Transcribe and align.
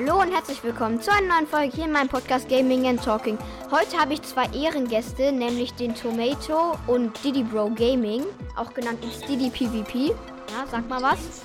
Hallo 0.00 0.18
und 0.18 0.32
herzlich 0.32 0.64
willkommen 0.64 0.98
zu 0.98 1.12
einer 1.12 1.34
neuen 1.34 1.46
Folge 1.46 1.76
hier 1.76 1.84
in 1.84 1.92
meinem 1.92 2.08
Podcast 2.08 2.48
Gaming 2.48 2.86
and 2.86 3.04
Talking. 3.04 3.36
Heute 3.70 3.98
habe 3.98 4.14
ich 4.14 4.22
zwei 4.22 4.46
Ehrengäste, 4.46 5.30
nämlich 5.30 5.74
den 5.74 5.94
Tomato 5.94 6.78
und 6.86 7.22
Diddy 7.22 7.42
Bro 7.42 7.72
Gaming, 7.74 8.24
auch 8.56 8.72
genannt 8.72 9.00
als 9.04 9.20
Diddy 9.26 9.50
PvP. 9.50 10.06
Ja, 10.06 10.66
sag 10.70 10.88
mal 10.88 11.02
was. 11.02 11.42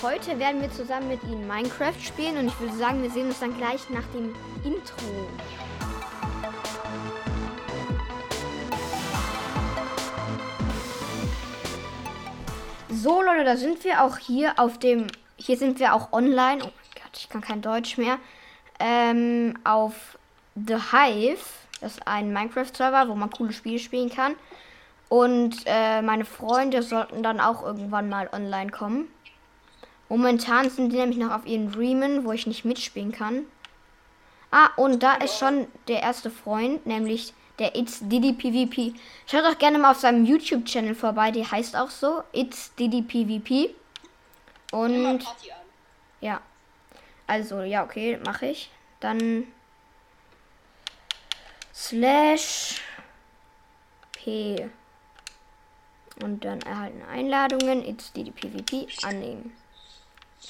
Heute 0.00 0.38
werden 0.38 0.62
wir 0.62 0.72
zusammen 0.72 1.08
mit 1.08 1.22
ihnen 1.24 1.46
Minecraft 1.46 2.00
spielen 2.00 2.38
und 2.38 2.46
ich 2.46 2.60
würde 2.60 2.78
sagen, 2.78 3.02
wir 3.02 3.10
sehen 3.10 3.26
uns 3.26 3.40
dann 3.40 3.54
gleich 3.58 3.90
nach 3.90 4.06
dem 4.14 4.34
Intro. 4.64 5.28
So 12.90 13.20
Leute, 13.20 13.44
da 13.44 13.58
sind 13.58 13.84
wir 13.84 14.02
auch 14.02 14.16
hier 14.16 14.54
auf 14.58 14.78
dem, 14.78 15.08
hier 15.36 15.56
sind 15.56 15.78
wir 15.78 15.94
auch 15.94 16.12
online. 16.12 16.62
Oh 16.62 16.66
mein 16.66 17.02
Gott, 17.02 17.16
ich 17.16 17.28
kann 17.28 17.40
kein 17.40 17.62
Deutsch 17.62 17.98
mehr. 17.98 18.18
Ähm, 18.78 19.58
auf 19.64 20.18
The 20.54 20.76
Hive, 20.92 21.44
das 21.80 21.92
ist 21.92 22.06
ein 22.06 22.32
Minecraft-Server, 22.32 23.08
wo 23.08 23.14
man 23.14 23.30
coole 23.30 23.52
Spiele 23.52 23.78
spielen 23.78 24.10
kann. 24.10 24.34
Und 25.08 25.56
äh, 25.66 26.02
meine 26.02 26.24
Freunde 26.24 26.82
sollten 26.82 27.22
dann 27.22 27.40
auch 27.40 27.62
irgendwann 27.62 28.08
mal 28.08 28.28
online 28.32 28.70
kommen. 28.70 29.08
Momentan 30.08 30.70
sind 30.70 30.92
die 30.92 30.96
nämlich 30.96 31.18
noch 31.18 31.32
auf 31.32 31.46
ihren 31.46 31.70
Dreamen, 31.70 32.24
wo 32.24 32.32
ich 32.32 32.46
nicht 32.46 32.64
mitspielen 32.64 33.12
kann. 33.12 33.44
Ah, 34.50 34.70
und 34.76 35.02
da 35.02 35.14
ist 35.14 35.38
schon 35.38 35.66
der 35.88 36.02
erste 36.02 36.30
Freund, 36.30 36.86
nämlich 36.86 37.34
der 37.58 37.76
It's 37.76 38.00
Diddy 38.00 38.32
PvP. 38.32 38.94
Schaut 39.26 39.44
doch 39.44 39.58
gerne 39.58 39.78
mal 39.78 39.90
auf 39.90 39.98
seinem 39.98 40.24
YouTube-Channel 40.24 40.94
vorbei, 40.94 41.30
die 41.30 41.44
heißt 41.44 41.76
auch 41.76 41.90
so, 41.90 42.22
It's 42.32 42.74
Diddy 42.76 43.02
PvP. 43.02 43.74
Und 44.76 45.24
ja, 46.20 46.42
also 47.26 47.62
ja, 47.62 47.82
okay, 47.82 48.18
mache 48.18 48.46
ich. 48.46 48.70
Dann 49.00 49.50
slash 51.74 52.82
p 54.12 54.68
und 56.22 56.44
dann 56.44 56.60
erhalten 56.60 57.02
Einladungen. 57.08 57.86
It's 57.86 58.12
Diddy 58.12 58.30
PvP 58.30 58.86
annehmen. 59.02 59.56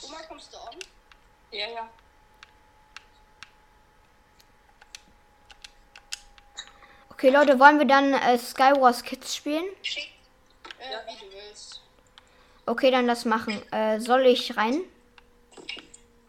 Oma, 0.03 0.17
kommst 0.29 0.53
du 0.53 0.59
an? 0.59 0.77
Ja, 1.53 1.69
ja. 1.69 1.89
Okay, 7.11 7.31
Leute, 7.31 7.61
wollen 7.61 7.79
wir 7.79 7.87
dann 7.87 8.13
äh, 8.13 8.37
Skywars 8.37 9.05
Kids 9.05 9.37
spielen? 9.37 9.67
Ja, 10.81 11.01
wie 11.07 11.17
du 11.17 11.33
willst. 11.33 11.86
Okay, 12.67 12.91
dann 12.91 13.07
das 13.07 13.25
machen. 13.25 13.61
Äh, 13.73 14.01
soll 14.01 14.27
ich 14.27 14.57
rein? 14.57 14.83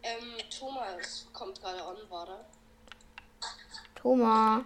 Ähm, 0.04 0.38
Thomas 0.58 1.26
kommt 1.34 1.60
gerade 1.62 1.84
an, 1.84 1.98
warte. 2.10 2.46
Thomas. 3.96 4.62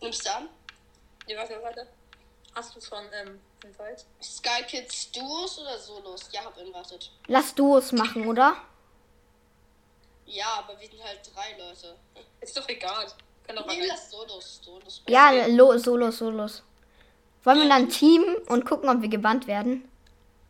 Nimmst 0.00 0.24
du 0.26 0.32
an? 0.34 0.48
Nee, 1.26 1.36
warte, 1.36 1.60
warte. 1.62 1.86
Hast 2.54 2.74
du 2.76 2.80
schon, 2.80 3.04
ähm, 3.12 3.40
Invite? 3.64 4.04
Sky 4.22 4.62
Kids 4.66 5.10
Duos 5.12 5.58
oder 5.58 5.78
Solos? 5.78 6.28
Ja, 6.32 6.44
hab 6.44 6.56
invited. 6.58 7.10
Lass 7.26 7.54
Duos 7.54 7.92
machen, 7.92 8.26
oder? 8.26 8.56
Ja, 10.26 10.46
aber 10.58 10.78
wir 10.80 10.88
sind 10.88 11.02
halt 11.02 11.20
drei 11.34 11.58
Leute. 11.58 11.96
Ist 12.40 12.56
doch 12.56 12.68
egal. 12.68 13.06
Können 13.44 13.58
doch 13.58 13.66
mal 13.66 13.74
Nee, 13.74 13.80
rein. 13.82 13.88
lass 13.88 14.10
Solos. 14.10 14.60
Solos. 14.62 15.02
Ja, 15.08 15.46
lo 15.46 15.76
Solos, 15.78 16.18
Solos. 16.18 16.62
Wollen 17.48 17.60
wir 17.60 17.68
dann 17.70 17.88
teamen 17.88 18.36
und 18.48 18.66
gucken, 18.66 18.90
ob 18.90 19.00
wir 19.00 19.08
gebannt 19.08 19.46
werden? 19.46 19.88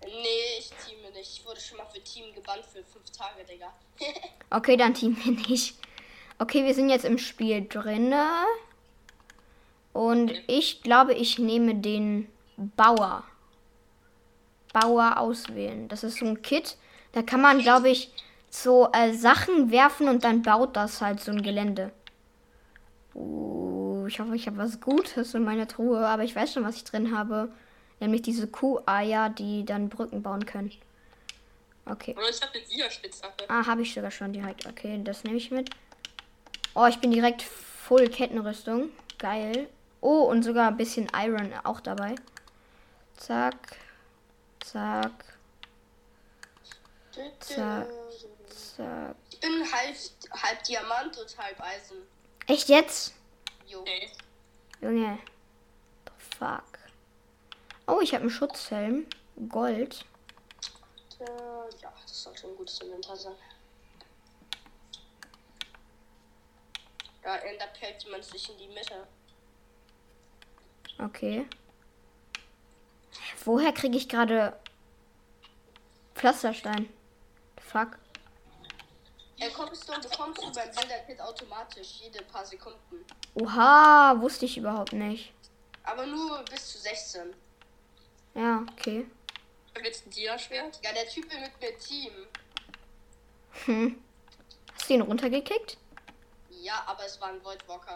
Nee, 0.04 0.58
ich 0.58 0.72
teame 0.84 1.12
nicht. 1.12 1.38
Ich 1.38 1.46
wurde 1.46 1.60
schon 1.60 1.78
mal 1.78 1.86
für 1.86 2.02
Team 2.02 2.34
gebannt 2.34 2.64
für 2.64 2.82
fünf 2.82 3.08
Tage, 3.16 3.44
Digga. 3.48 3.72
Okay, 4.50 4.76
dann 4.76 4.94
teamen 4.94 5.16
wir 5.22 5.30
nicht. 5.48 5.76
Okay, 6.40 6.64
wir 6.64 6.74
sind 6.74 6.88
jetzt 6.88 7.04
im 7.04 7.18
Spiel 7.18 7.64
drinne. 7.68 8.26
Und 9.92 10.32
ich 10.48 10.82
glaube, 10.82 11.14
ich 11.14 11.38
nehme 11.38 11.76
den 11.76 12.28
Bauer. 12.56 13.22
Bauer 14.72 15.18
auswählen. 15.18 15.86
Das 15.86 16.02
ist 16.02 16.18
so 16.18 16.26
ein 16.26 16.42
Kit. 16.42 16.78
Da 17.12 17.22
kann 17.22 17.40
man, 17.40 17.60
glaube 17.60 17.90
ich, 17.90 18.10
so 18.50 18.88
äh, 18.92 19.12
Sachen 19.12 19.70
werfen 19.70 20.08
und 20.08 20.24
dann 20.24 20.42
baut 20.42 20.74
das 20.74 21.00
halt 21.00 21.20
so 21.20 21.30
ein 21.30 21.42
Gelände. 21.42 21.92
Uh, 23.14 23.77
ich 24.08 24.20
hoffe, 24.20 24.34
ich 24.34 24.46
habe 24.46 24.58
was 24.58 24.80
Gutes 24.80 25.34
in 25.34 25.44
meiner 25.44 25.68
Truhe, 25.68 26.06
aber 26.06 26.24
ich 26.24 26.34
weiß 26.34 26.52
schon, 26.52 26.64
was 26.64 26.76
ich 26.76 26.84
drin 26.84 27.16
habe. 27.16 27.50
Nämlich 28.00 28.22
diese 28.22 28.46
Kuh-Eier, 28.46 29.28
die 29.28 29.64
dann 29.64 29.88
Brücken 29.88 30.22
bauen 30.22 30.46
können. 30.46 30.72
Okay. 31.84 32.14
Oder 32.16 32.28
ich 32.28 32.40
hab 32.40 32.54
eine 32.54 32.62
Dia-Spitzhacke. 32.62 33.44
Ah, 33.48 33.66
habe 33.66 33.82
ich 33.82 33.92
sogar 33.92 34.10
schon 34.10 34.32
direkt. 34.32 34.66
Okay, 34.66 35.00
das 35.02 35.24
nehme 35.24 35.36
ich 35.36 35.50
mit. 35.50 35.70
Oh, 36.74 36.86
ich 36.86 36.98
bin 36.98 37.10
direkt 37.10 37.42
voll 37.42 38.08
Kettenrüstung. 38.08 38.90
Geil. 39.18 39.68
Oh, 40.00 40.24
und 40.24 40.42
sogar 40.42 40.68
ein 40.68 40.76
bisschen 40.76 41.08
Iron 41.14 41.52
auch 41.64 41.80
dabei. 41.80 42.14
Zack. 43.16 43.76
Zack. 44.60 45.24
Zack. 47.40 47.88
Zack. 48.76 49.16
Ich 49.30 49.40
bin 49.40 49.50
halb, 49.72 49.96
halb 50.42 50.62
Diamant 50.64 51.18
und 51.18 51.38
halb 51.38 51.60
Eisen. 51.60 51.96
Echt 52.46 52.68
jetzt? 52.68 53.14
Junge. 54.80 55.18
The 56.04 56.12
fuck. 56.38 56.78
Oh, 57.86 58.00
ich 58.00 58.12
habe 58.14 58.22
einen 58.22 58.30
Schutzhelm. 58.30 59.06
Gold. 59.48 60.04
Äh, 61.20 61.24
ja, 61.80 61.92
das 62.02 62.22
sollte 62.22 62.46
ein 62.48 62.56
gutes 62.56 62.80
Inventar 62.80 63.16
sein. 63.16 63.34
Ja, 67.24 67.36
da 67.58 67.66
pellt 67.78 68.02
jemand 68.04 68.24
sich 68.24 68.50
in 68.50 68.58
die 68.58 68.68
Mitte. 68.68 69.06
Okay. 70.98 71.46
Woher 73.44 73.72
kriege 73.72 73.96
ich 73.96 74.08
gerade 74.08 74.58
Pflasterstein? 76.14 76.88
Fuck. 77.60 77.98
Er 79.38 79.50
kommst 79.50 79.88
du 79.88 79.92
bekommst 79.92 80.42
du 80.42 80.52
beim 80.52 80.72
Zelda-Kit 80.72 81.20
automatisch 81.20 82.00
jede 82.00 82.24
paar 82.24 82.44
Sekunden. 82.44 83.04
Oha, 83.40 84.16
wusste 84.20 84.46
ich 84.46 84.56
überhaupt 84.56 84.92
nicht. 84.92 85.32
Aber 85.84 86.06
nur 86.06 86.42
bis 86.44 86.72
zu 86.72 86.78
16. 86.78 87.34
Ja, 88.34 88.64
okay. 88.72 89.06
Hab 89.74 89.84
jetzt 89.84 90.06
ein 90.06 90.10
Dia-Schwert. 90.10 90.80
Ja, 90.82 90.92
der 90.92 91.08
Typ 91.08 91.30
will 91.30 91.40
mit 91.40 91.60
mir 91.60 91.78
Team. 91.78 92.12
Hm. 93.64 94.02
Hast 94.74 94.88
du 94.88 94.94
ihn 94.94 95.02
runtergekickt? 95.02 95.78
Ja, 96.50 96.82
aber 96.86 97.04
es 97.04 97.20
war 97.20 97.28
ein 97.28 97.42
Voidwalker. 97.44 97.94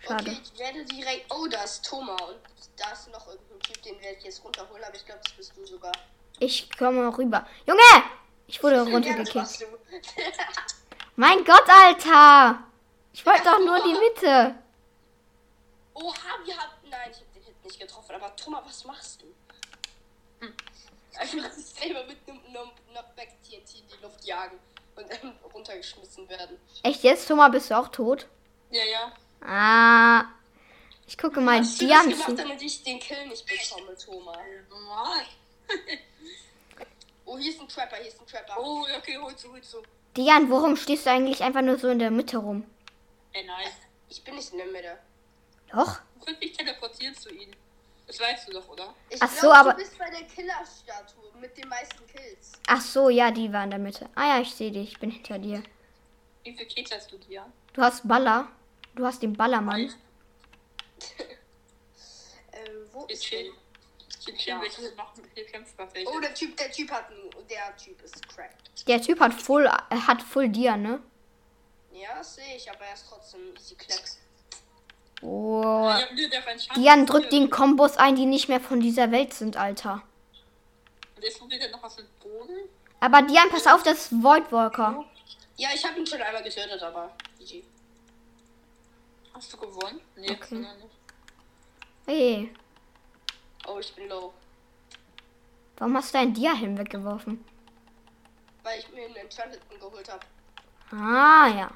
Schade. 0.00 0.30
Okay, 0.30 0.40
ich 0.42 0.58
werde 0.58 0.84
direkt. 0.86 1.32
Oh, 1.32 1.46
da 1.46 1.62
ist 1.62 1.84
Thomas 1.84 2.20
und 2.22 2.40
da 2.76 2.92
ist 2.92 3.08
noch 3.10 3.26
irgendein 3.28 3.60
Typ, 3.60 3.82
den 3.82 4.00
werde 4.00 4.16
ich 4.18 4.24
jetzt 4.24 4.42
runterholen, 4.42 4.82
aber 4.82 4.96
ich 4.96 5.06
glaube, 5.06 5.20
das 5.22 5.32
bist 5.34 5.52
du 5.56 5.66
sogar. 5.66 5.92
Ich 6.40 6.68
komme 6.76 7.16
rüber. 7.16 7.46
Junge! 7.66 8.04
Ich 8.46 8.62
wurde 8.62 8.82
runtergekickt. 8.90 9.66
Mein 11.16 11.44
Gott, 11.44 11.68
Alter! 11.68 12.64
Ich 13.12 13.24
wollte 13.26 13.44
doch 13.44 13.58
nur 13.58 13.82
die 13.82 13.92
Mitte. 13.92 14.54
Oha, 15.94 16.14
wir 16.44 16.56
haben. 16.56 16.72
Nein, 16.88 17.10
ich 17.10 17.18
habe 17.18 17.26
den 17.34 17.42
Hit 17.42 17.64
nicht 17.64 17.78
getroffen, 17.80 18.14
aber 18.14 18.34
Thomas, 18.34 18.64
was 18.64 18.84
machst 18.84 19.22
du? 19.22 19.26
Hm. 20.40 20.54
Einfach 21.18 21.52
selber 21.52 22.04
mit 22.04 22.16
einem 22.26 22.70
Knockback 22.90 23.36
TNT 23.42 23.80
in 23.80 23.88
die 23.88 24.02
Luft 24.02 24.24
jagen 24.24 24.58
und 24.96 25.10
dann 25.10 25.38
runtergeschmissen 25.52 26.28
werden. 26.28 26.58
Echt 26.82 27.02
jetzt, 27.02 27.28
Thomas, 27.28 27.50
bist 27.50 27.70
du 27.70 27.78
auch 27.78 27.88
tot? 27.88 28.26
Ja, 28.70 28.84
ja. 28.84 29.12
Ah. 29.46 30.24
Ich 31.06 31.18
gucke 31.18 31.40
mal 31.42 31.58
Hast 31.58 31.80
du 31.80 31.92
an. 31.94 32.08
gemacht, 32.08 32.38
damit 32.38 32.62
ich 32.62 32.82
den 32.82 32.98
Kill 32.98 33.26
nicht 33.26 33.44
bekomme, 33.46 33.96
Thomas? 33.96 34.38
Oh, 37.24 37.38
hier 37.38 37.52
ist 37.52 37.60
ein 37.60 37.68
Trapper, 37.68 37.96
hier 37.96 38.08
ist 38.08 38.20
ein 38.20 38.26
Trapper. 38.26 38.56
Oh, 38.58 38.84
ja, 38.86 38.98
okay, 38.98 39.16
hol 39.16 39.34
zu, 39.36 39.52
hol 39.52 39.62
zu. 39.62 39.80
Dian, 40.16 40.50
warum 40.50 40.76
stehst 40.76 41.06
du 41.06 41.10
eigentlich 41.10 41.42
einfach 41.42 41.62
nur 41.62 41.78
so 41.78 41.88
in 41.88 41.98
der 41.98 42.10
Mitte 42.10 42.38
rum? 42.38 42.64
Ey, 43.32 43.44
nein. 43.44 43.66
Ich 44.08 44.22
bin 44.22 44.34
nicht 44.34 44.52
in 44.52 44.58
der 44.58 44.66
Mitte. 44.66 44.98
Doch? 45.70 46.00
Du 46.18 46.26
kannst 46.26 46.42
dich 46.42 46.52
teleportieren 46.52 47.14
zu 47.14 47.30
ihnen. 47.30 47.56
Das 48.06 48.20
weißt 48.20 48.48
du 48.48 48.52
doch, 48.52 48.68
oder? 48.68 48.94
Ich 49.08 49.22
Ach 49.22 49.28
glaub, 49.30 49.40
so, 49.40 49.52
aber- 49.52 49.70
du 49.72 49.78
bist 49.78 49.96
bei 49.98 50.10
der 50.10 50.22
Killer-Statue 50.24 51.32
mit 51.40 51.56
den 51.56 51.68
meisten 51.68 52.06
Kills. 52.06 52.52
Ach 52.66 52.80
so, 52.80 53.08
ja, 53.08 53.30
die 53.30 53.50
war 53.52 53.64
in 53.64 53.70
der 53.70 53.78
Mitte. 53.78 54.08
Ah 54.14 54.36
ja, 54.36 54.40
ich 54.42 54.54
sehe 54.54 54.70
dich. 54.70 54.92
Ich 54.92 55.00
bin 55.00 55.10
hinter 55.10 55.38
dir. 55.38 55.62
Wie 56.44 56.54
viel 56.54 56.66
Kills 56.66 56.90
hast 56.92 57.10
du 57.10 57.16
dir? 57.18 57.46
Du 57.72 57.80
hast 57.80 58.06
Baller. 58.06 58.48
Du 58.94 59.06
hast 59.06 59.22
den 59.22 59.32
Ballermann. 59.32 59.92
Ähm, 62.54 62.86
wo 62.92 63.06
Ist 63.06 63.22
ist 63.24 63.32
der? 63.32 63.44
Welche. 64.26 66.10
Oh, 66.10 66.20
der 66.20 66.34
Typ, 66.34 66.56
der 66.56 66.70
Typ 66.70 66.90
hat 66.90 67.06
der 67.50 67.76
Typ 67.76 68.02
ist 68.02 68.28
cracked. 68.28 68.88
Der 68.88 69.00
Typ 69.00 69.20
hat 69.20 69.34
voll, 69.34 69.66
äh, 69.66 69.96
hat 69.96 70.22
voll 70.22 70.48
Dia, 70.48 70.76
ne? 70.76 71.00
Ja, 71.92 72.16
das 72.16 72.36
sehe 72.36 72.56
ich, 72.56 72.70
aber 72.70 72.84
er 72.84 72.94
ist 72.94 73.06
trotzdem 73.08 73.40
easy 73.56 73.74
Klecks. 73.74 74.18
Oh. 75.22 75.62
Ja, 75.88 76.00
Dian 76.76 77.06
drückt 77.06 77.32
den 77.32 77.48
Kombos 77.48 77.96
ein, 77.96 78.16
die 78.16 78.26
nicht 78.26 78.48
mehr 78.48 78.60
von 78.60 78.80
dieser 78.80 79.12
Welt 79.12 79.32
sind, 79.34 79.56
Alter. 79.56 80.02
will 81.16 81.58
der 81.58 81.70
noch 81.70 81.82
was 81.82 81.96
mit 81.96 82.20
Boden? 82.20 82.68
Aber 83.00 83.22
Dian, 83.22 83.48
pass 83.50 83.66
auf, 83.66 83.82
das 83.82 84.06
ist 84.12 84.22
Voidwalker. 84.22 85.04
Ja, 85.56 85.68
ich 85.74 85.84
habe 85.84 85.98
ihn 85.98 86.06
schon 86.06 86.20
einmal 86.22 86.42
getötet, 86.42 86.82
aber 86.82 87.14
GG. 87.38 87.62
Hast 89.34 89.52
du 89.52 89.56
gewonnen? 89.56 90.00
Nee, 90.16 90.30
Okay. 90.30 90.54
nicht. 90.56 90.68
Hey, 92.06 92.52
Oh, 93.66 93.78
ich 93.78 93.94
bin 93.94 94.08
low. 94.08 94.32
warum 95.76 95.96
hast 95.96 96.12
du 96.12 96.18
deinen 96.18 96.34
Dia-Helm 96.34 96.78
weggeworfen? 96.78 97.44
Weil 98.62 98.78
ich 98.78 98.88
mir 98.92 99.06
einen 99.06 99.16
Enchanteten 99.16 99.78
geholt 99.78 100.10
habe. 100.10 100.24
Ah, 100.90 101.48
ja. 101.48 101.70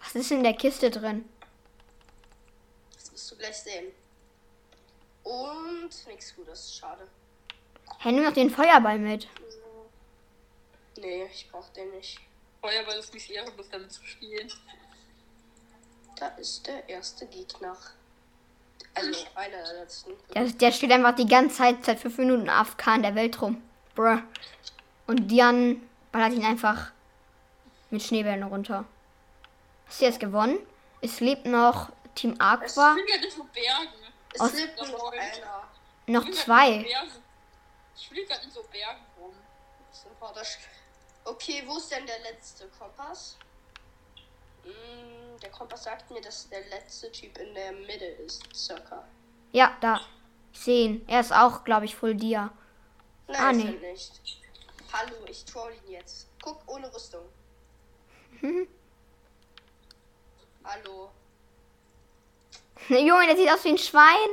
Was 0.00 0.14
ist 0.14 0.30
in 0.30 0.42
der 0.42 0.54
Kiste 0.54 0.90
drin? 0.90 1.28
Das 2.94 3.12
wirst 3.12 3.30
du 3.32 3.36
gleich 3.36 3.56
sehen. 3.56 3.92
Und 5.24 5.90
nichts 6.06 6.34
Gutes, 6.36 6.76
schade. 6.76 7.08
Hey, 7.98 8.12
nimm 8.12 8.24
doch 8.24 8.32
den 8.32 8.50
Feuerball 8.50 8.98
mit. 8.98 9.28
Nee, 10.98 11.24
ich 11.24 11.50
brauch 11.50 11.68
den 11.70 11.90
nicht. 11.90 12.20
Feuerball 12.60 12.98
ist 12.98 13.12
nicht 13.12 13.30
ehrenlos 13.30 13.68
damit 13.68 13.92
zu 13.92 14.04
spielen. 14.04 14.50
Da 16.16 16.28
ist 16.38 16.66
der 16.66 16.88
erste 16.88 17.26
Gegner. 17.26 17.76
Also 18.94 19.26
einer 19.34 19.62
der 19.62 19.74
letzten. 19.74 20.12
Der, 20.34 20.44
der 20.44 20.72
steht 20.72 20.90
einfach 20.90 21.14
die 21.14 21.26
ganze 21.26 21.56
Zeit 21.56 21.84
seit 21.84 22.00
fünf 22.00 22.16
Minuten 22.18 22.48
AFK 22.48 22.94
in 22.96 23.02
der 23.02 23.14
Welt 23.14 23.40
rum. 23.42 23.62
Bruh. 23.94 24.18
Und 25.06 25.28
Dian 25.28 25.86
ballert 26.12 26.32
ihn 26.32 26.44
einfach 26.44 26.90
mit 27.90 28.02
Schneebällen 28.02 28.42
runter. 28.42 28.84
Hast 29.86 30.00
du 30.00 30.04
jetzt 30.06 30.18
gewonnen? 30.20 30.58
Es 31.02 31.20
lebt 31.20 31.44
noch 31.46 31.90
Team 32.14 32.34
Aqua. 32.38 32.94
bin 32.94 33.04
ja 33.06 33.18
nicht 33.18 33.32
so 33.32 33.44
Bergen. 33.44 33.88
Es 34.32 34.40
Aus- 34.40 34.54
lebt 34.54 34.76
noch 34.78 35.12
einer. 35.12 35.62
Noch 36.06 36.30
zwei. 36.30 36.86
Ich 37.96 38.08
fliege 38.08 38.26
gerade 38.26 38.44
in 38.44 38.50
so 38.50 38.62
Bergen 38.70 39.00
rum. 39.20 39.34
Okay, 41.24 41.62
wo 41.66 41.76
ist 41.76 41.90
denn 41.90 42.06
der 42.06 42.20
letzte 42.20 42.68
Kompass? 42.68 43.36
Mm, 44.66 45.38
der 45.40 45.50
Kompass 45.50 45.84
sagt 45.84 46.10
mir, 46.10 46.20
dass 46.20 46.48
der 46.48 46.60
letzte 46.68 47.10
Typ 47.12 47.38
in 47.38 47.54
der 47.54 47.72
Mitte 47.72 48.04
ist, 48.04 48.42
circa. 48.54 49.04
Ja, 49.52 49.76
da. 49.80 50.00
Ich 50.52 50.60
sehe 50.60 50.84
ihn. 50.86 51.04
Er 51.08 51.20
ist 51.20 51.32
auch, 51.32 51.64
glaube 51.64 51.84
ich, 51.86 51.94
Full 51.96 52.14
Dia. 52.14 52.50
Nein, 53.28 53.36
Ah, 53.40 53.50
ist 53.50 53.56
nee. 53.56 53.76
er 53.82 53.92
nicht. 53.92 54.20
Hallo, 54.92 55.14
ich 55.28 55.44
troll 55.44 55.72
ihn 55.86 55.92
jetzt. 55.92 56.28
Guck, 56.42 56.62
ohne 56.68 56.92
Rüstung. 56.94 57.24
Hallo. 60.64 61.10
Junge, 62.88 63.26
der 63.26 63.36
sieht 63.36 63.50
aus 63.50 63.64
wie 63.64 63.68
ein 63.70 63.78
Schwein. 63.78 64.28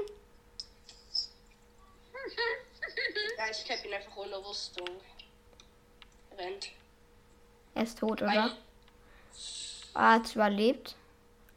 Ja, 3.38 3.46
ich 3.52 3.66
cap 3.66 3.84
ihn 3.84 3.94
einfach 3.94 4.16
ohne 4.16 4.38
Rüstung. 4.46 4.88
Rennt. 6.38 6.70
Er 7.76 7.84
ist 7.84 8.00
tot, 8.00 8.22
oder? 8.22 8.28
Weil- 8.32 8.58
Ah, 9.94 10.14
hat 10.14 10.36
überlebt. 10.36 10.96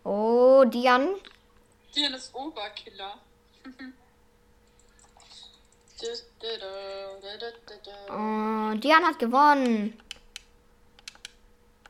Oh, 0.05 0.65
Dian. 0.67 1.17
Dian 1.95 2.15
ist 2.15 2.35
Oberkiller. 2.35 3.19
Oh, 8.11 8.75
Dian 8.79 9.05
hat 9.05 9.19
gewonnen. 9.19 9.99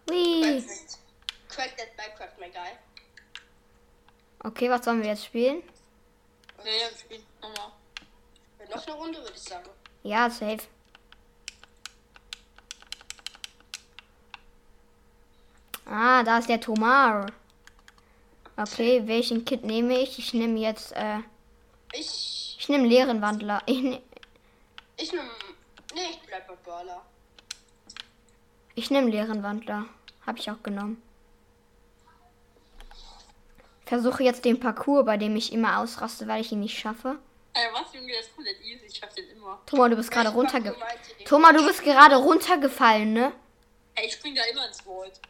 Perfekt. 0.06 0.98
Crack 1.48 1.76
that 1.76 1.96
Minecraft, 1.96 2.38
my 2.38 2.50
guy. 2.50 2.78
Okay, 4.44 4.70
was 4.70 4.84
sollen 4.84 5.02
wir 5.02 5.08
jetzt 5.08 5.24
spielen? 5.24 5.62
Ja, 6.64 6.70
ja, 6.70 6.90
wir 6.90 6.96
spielen 6.96 7.26
nochmal. 7.42 7.72
Noch 8.70 8.86
eine 8.86 8.96
Runde, 8.96 9.18
würde 9.18 9.32
ich 9.34 9.42
sagen. 9.42 9.68
Ja, 10.02 10.30
safe. 10.30 10.68
Ah, 15.86 16.22
da 16.24 16.38
ist 16.38 16.48
der 16.48 16.60
Tomar. 16.60 17.26
Okay, 18.56 19.02
welchen 19.06 19.44
Kit 19.44 19.64
nehme 19.64 19.98
ich? 20.00 20.18
Ich 20.18 20.34
nehme 20.34 20.58
jetzt, 20.58 20.92
äh, 20.92 21.18
Ich. 21.92 22.56
ich 22.58 22.68
nehme 22.68 22.86
leeren 22.86 23.20
Wandler. 23.20 23.62
Ich, 23.66 23.82
ne 23.82 24.02
Ich 24.96 25.12
nehm. 25.12 25.22
Nee, 25.94 26.00
ich 26.10 26.20
bleib 26.26 26.46
bei 26.48 26.54
Brawler. 26.64 27.02
ich 28.74 28.90
nehme 28.90 29.10
leeren 29.10 29.42
Wandler. 29.42 29.86
Habe 30.26 30.38
ich 30.38 30.50
auch 30.50 30.62
genommen. 30.62 31.00
Versuche 33.84 34.24
jetzt 34.24 34.44
den 34.44 34.58
Parcours, 34.58 35.06
bei 35.06 35.16
dem 35.16 35.36
ich 35.36 35.52
immer 35.52 35.78
ausraste, 35.78 36.26
weil 36.26 36.40
ich 36.40 36.50
ihn 36.50 36.60
nicht 36.60 36.76
schaffe. 36.76 37.18
Ey, 37.54 37.68
was, 37.72 37.94
Junge, 37.94 38.08
der 38.08 38.20
ist 38.20 38.34
komplett 38.34 38.60
easy. 38.62 38.84
Ich 38.86 38.96
schaff 38.96 39.14
den 39.14 39.28
immer. 39.30 39.60
Thomas, 39.66 39.90
du 39.90 39.96
bist 39.96 40.10
gerade 40.10 40.26
Welchen 40.26 40.38
runterge... 40.40 40.70
Parcours 40.70 40.88
meint 40.88 41.08
ihr 41.08 41.14
denn? 41.16 41.26
Thomas, 41.26 41.52
du 41.56 41.66
bist 41.66 41.82
gerade 41.84 42.16
runtergefallen, 42.16 43.12
ne? 43.12 43.32
Ey, 43.94 44.06
ich 44.06 44.14
spring 44.14 44.34
da 44.34 44.42
immer 44.50 44.66
ins 44.66 44.80
Vault. 44.80 45.20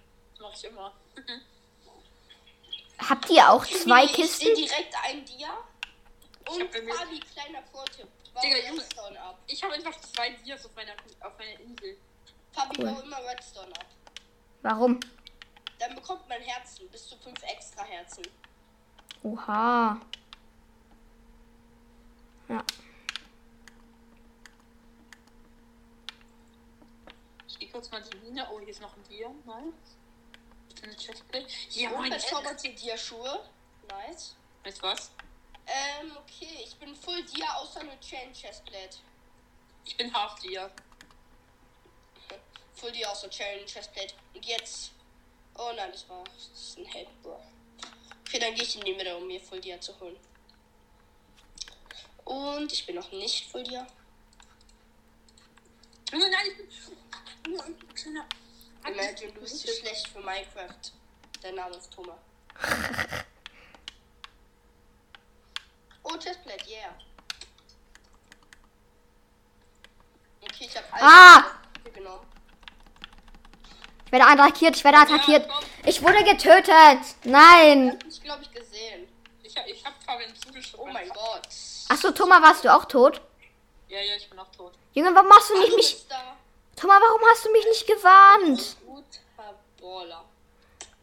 Das 0.47 0.53
mach 0.53 0.55
ich 0.55 0.65
immer. 0.65 0.93
Habt 2.99 3.31
ihr 3.31 3.51
auch 3.51 3.65
zwei 3.67 4.05
Ich 4.05 4.13
Kisten? 4.13 4.45
sehe 4.47 4.55
direkt 4.55 4.95
ein 5.05 5.25
Dia. 5.25 5.57
Und 6.49 6.73
Fabi, 6.73 7.21
kleiner 7.21 7.63
Vortipp. 7.73 8.07
Digga, 8.43 8.57
ab. 9.23 9.39
Ich 9.47 9.63
habe 9.63 9.75
einfach 9.75 9.99
zwei 10.01 10.31
Dias 10.31 10.65
auf 10.65 10.75
meiner, 10.77 10.93
auf 11.21 11.33
meiner 11.39 11.59
Insel. 11.61 11.97
Fabi, 12.53 12.77
Cool. 12.79 12.93
bau 12.93 13.01
immer 13.01 13.19
Redstone 13.25 13.73
ab. 13.73 13.87
Warum? 14.63 15.01
Dann 15.79 15.95
bekommt 15.95 16.29
man 16.29 16.41
Herzen. 16.41 16.89
Bis 16.89 17.09
zu 17.09 17.17
fünf 17.19 17.43
extra 17.43 17.83
Herzen. 17.85 18.23
Oha. 19.23 20.01
Ja. 22.49 22.65
Ich 27.49 27.59
geh 27.59 27.69
kurz 27.69 27.91
mal 27.91 28.03
die 28.03 28.17
Mine. 28.19 28.47
Oh, 28.53 28.61
hier 28.61 28.69
ist 28.69 28.81
noch 28.81 28.97
ein 28.97 29.03
Dia. 29.09 29.29
Nice. 29.45 29.97
Ja, 31.71 31.91
Und 31.91 32.01
mein 32.01 32.11
verzauberte 32.11 32.69
Dia-Schuhe. 32.71 33.41
Nice. 33.89 34.35
Weißt 34.65 34.79
du 34.79 34.83
was? 34.83 35.11
Ähm, 35.67 36.17
okay. 36.17 36.65
Ich 36.65 36.77
bin 36.77 36.95
full 36.95 37.23
Dia 37.25 37.55
außer 37.55 37.81
eine 37.81 37.99
Chain 38.01 38.33
Chestplate. 38.33 38.99
Ich 39.85 39.97
bin 39.97 40.13
Half 40.13 40.39
Dia. 40.41 40.71
Full 42.75 42.93
Dia 42.93 43.09
außer 43.09 43.31
Chain 43.31 43.67
Chestplate. 43.67 44.15
Und 44.35 44.45
jetzt. 44.45 44.93
Oh 45.57 45.73
nein, 45.75 45.91
das 45.93 46.09
war. 46.09 46.25
Das 46.25 46.49
ist 46.55 46.79
ein 46.79 46.85
Help, 46.87 47.09
Bro. 47.23 47.43
Okay, 48.27 48.39
dann 48.39 48.55
gehe 48.55 48.65
ich 48.65 48.75
in 48.77 48.85
die 48.85 48.95
Mitte, 48.95 49.17
um 49.17 49.27
mir 49.27 49.41
Full 49.41 49.61
Dia 49.61 49.81
zu 49.81 49.99
holen. 50.01 50.17
Und 52.25 52.73
ich 52.73 52.85
bin 52.85 52.97
noch 52.97 53.11
nicht 53.13 53.51
Full 53.51 53.63
Dia. 53.63 53.87
Junge, 56.13 56.31
nein, 56.31 56.47
ich 56.49 56.57
bin 57.43 57.53
nur 57.53 57.65
ein 57.65 57.95
kleiner. 57.95 58.27
Imagine, 58.85 59.33
du 59.33 59.41
bist 59.41 59.61
zu 59.61 59.69
schlecht 59.69 60.09
für 60.09 60.21
Minecraft. 60.21 60.93
Der 61.43 61.53
Name 61.53 61.77
ist 61.77 61.93
Thomas. 61.93 62.17
oh, 66.03 66.17
Chestplate, 66.19 66.65
yeah. 66.69 66.95
Okay, 70.43 70.67
ich 70.71 70.77
hab 70.77 70.85
Ah! 70.93 71.45
alles 71.85 71.95
genommen. 71.95 72.27
Ich 74.07 74.13
werde 74.13 74.27
attackiert, 74.27 74.77
ich 74.77 74.85
werde 74.85 74.99
attackiert. 74.99 75.49
Ich 75.85 76.01
wurde 76.01 76.23
getötet. 76.25 77.01
Nein. 77.25 77.91
Hab 77.93 78.07
ich, 78.09 78.23
glaube 78.23 78.43
ich, 78.43 78.53
gesehen. 78.53 79.09
Ich, 79.43 79.57
hab- 79.57 79.67
ich 79.67 79.85
hab 79.85 80.01
Fabian 80.05 80.33
zugeschoben. 80.37 80.89
Oh 80.89 80.93
mein 80.93 81.09
Gott. 81.09 81.49
Achso, 81.89 82.13
Thomas, 82.13 82.41
warst 82.41 82.65
du 82.65 82.73
auch 82.73 82.85
tot? 82.85 83.21
Ja, 83.89 83.99
ja, 84.01 84.15
ich 84.17 84.31
bin 84.31 84.39
auch 84.39 84.51
tot. 84.53 84.75
Junge, 84.95 85.13
warum 85.15 85.31
hast 85.33 85.51
du 85.51 85.55
mich 85.55 85.67
Hallo, 85.67 85.77
nicht... 85.77 85.95
Mister. 85.95 86.37
Thomas, 86.77 87.01
warum 87.01 87.23
hast 87.31 87.45
du 87.45 87.53
mich 87.53 87.65
nicht 87.65 87.87
gewarnt? 87.87 88.77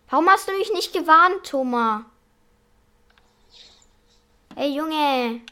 Warum 0.09 0.29
hast 0.29 0.47
du 0.47 0.51
mich 0.51 0.71
nicht 0.73 0.93
gewarnt, 0.93 1.43
Thomas? 1.45 2.03
Ey, 4.55 4.69
Junge. 4.75 5.41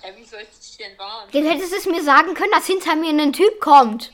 Ja, 0.00 0.16
wie 0.16 0.24
soll 0.24 0.40
ich 0.40 0.58
dich 0.58 0.76
denn 0.78 0.96
warnen? 0.96 1.28
Du 1.32 1.38
hättest 1.40 1.72
es 1.72 1.84
mir 1.84 2.02
sagen 2.02 2.32
können, 2.34 2.52
dass 2.52 2.66
hinter 2.66 2.94
mir 2.94 3.10
ein 3.10 3.32
Typ 3.32 3.60
kommt. 3.60 4.12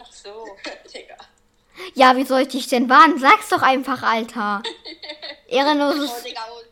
Ach 0.00 0.12
so. 0.12 0.46
Digga. 0.94 1.16
Ja, 1.94 2.14
wie 2.16 2.24
soll 2.24 2.42
ich 2.42 2.48
dich 2.48 2.66
denn 2.68 2.88
warnen? 2.90 3.18
Sag's 3.18 3.48
doch 3.48 3.62
einfach, 3.62 4.02
Alter. 4.02 4.62
Ehrenloses, 5.48 6.12
Oh, 6.16 6.22
Digga. 6.22 6.46
Oh. 6.52 6.62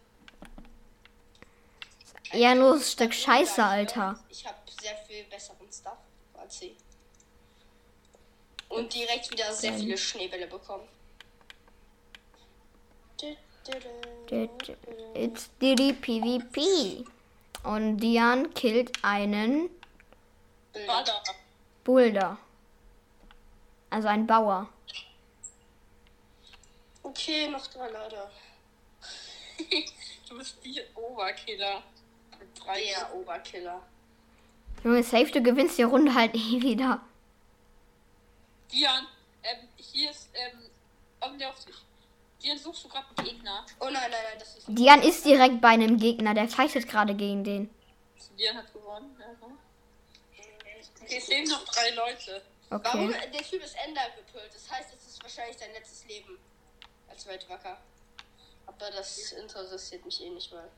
ehrenloses 2.36 2.92
Stück 2.92 3.14
Scheiße, 3.14 3.64
Alter. 3.64 4.22
Ich 4.28 4.46
habe 4.46 4.58
sehr 4.80 4.94
viel 5.08 5.24
besseren 5.24 5.66
Stuff 5.72 5.96
sie. 6.52 6.76
Und 8.68 8.94
direkt 8.94 9.30
wieder 9.32 9.52
sehr 9.52 9.74
viele 9.74 9.98
Schneebälle 9.98 10.46
bekommen. 10.46 10.88
It's 15.14 15.50
Diddy 15.60 15.92
PvP. 15.92 17.04
Und 17.62 17.98
Dian 17.98 18.54
killt 18.54 18.92
einen 19.02 19.68
Baller. 20.72 21.22
Boulder. 21.84 22.38
Also 23.90 24.08
ein 24.08 24.26
Bauer. 24.26 24.68
Okay, 27.02 27.48
noch 27.48 27.66
drei 27.66 27.90
Lader. 27.90 28.30
Du 30.28 30.38
bist 30.38 30.56
die 30.64 30.80
Oberkiller. 30.94 31.82
Mit 32.38 32.48
drei 32.64 32.82
Der 32.84 33.14
Oberkiller. 33.14 33.82
Junge, 34.82 35.02
safe, 35.02 35.30
du 35.30 35.42
gewinnst 35.42 35.78
die 35.78 35.82
Runde 35.82 36.14
halt 36.14 36.34
eh 36.34 36.62
wieder. 36.62 37.00
Dian, 38.72 39.06
ähm, 39.42 39.68
hier 39.76 40.10
ist, 40.10 40.28
ähm, 40.34 41.38
der 41.38 41.50
auf 41.50 41.64
dich. 41.64 41.74
Dian, 42.42 42.56
suchst 42.56 42.84
du 42.84 42.88
gerade 42.88 43.06
einen 43.16 43.28
Gegner? 43.28 43.66
Oh 43.80 43.84
nein, 43.84 43.94
nein, 43.94 44.10
nein, 44.10 44.38
das 44.38 44.56
ist 44.56 44.68
nicht. 44.68 44.78
Dian 44.78 45.02
ist 45.02 45.24
direkt 45.24 45.60
bei 45.60 45.68
einem 45.68 45.98
Gegner, 45.98 46.32
der 46.32 46.48
fightet 46.48 46.88
gerade 46.88 47.14
gegen 47.14 47.44
den. 47.44 47.70
Dian 48.38 48.56
hat 48.56 48.72
gewonnen. 48.72 49.14
Ja, 49.18 49.26
ne? 49.46 49.56
Okay, 51.02 51.16
es 51.18 51.28
leben 51.28 51.50
noch 51.50 51.64
drei 51.64 51.90
Leute. 51.90 52.42
Warum? 52.70 53.08
Okay. 53.08 53.30
Der 53.34 53.42
Typ 53.42 53.62
ist 53.62 53.76
Ender 53.84 54.02
gepult. 54.16 54.48
Das 54.54 54.70
heißt, 54.70 54.94
es 54.94 55.06
ist 55.08 55.22
wahrscheinlich 55.22 55.58
sein 55.58 55.72
letztes 55.72 56.06
Leben 56.06 56.38
als 57.08 57.26
Weltwacker. 57.26 57.78
Aber 58.66 58.90
das 58.90 59.32
interessiert 59.32 60.04
mich 60.04 60.22
eh 60.22 60.30
nicht 60.30 60.52
mal. 60.52 60.70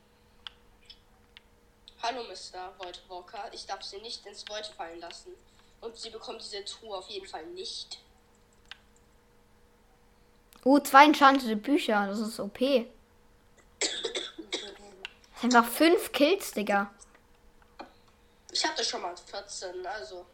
Hallo, 2.05 2.21
Mr. 2.23 2.73
Void 2.79 3.01
Walker. 3.07 3.49
Ich 3.53 3.65
darf 3.65 3.81
sie 3.81 3.97
nicht 4.01 4.25
ins 4.25 4.43
Void 4.49 4.65
fallen 4.65 4.99
lassen. 4.99 5.33
Und 5.79 5.97
sie 5.97 6.09
bekommt 6.09 6.41
diese 6.41 6.65
Truhe 6.65 6.97
auf 6.97 7.07
jeden 7.07 7.25
Fall 7.25 7.45
nicht. 7.45 7.99
Oh, 10.65 10.79
zwei 10.79 11.05
enchantete 11.05 11.55
Bücher, 11.55 12.05
das 12.07 12.19
ist 12.19 12.41
OP. 12.41 12.59
Einfach 15.41 15.65
fünf 15.65 16.11
Kills, 16.11 16.51
Digga. 16.51 16.93
Ich 18.51 18.65
hatte 18.65 18.83
schon 18.83 19.01
mal 19.01 19.15
14, 19.15 19.85
also. 19.87 20.25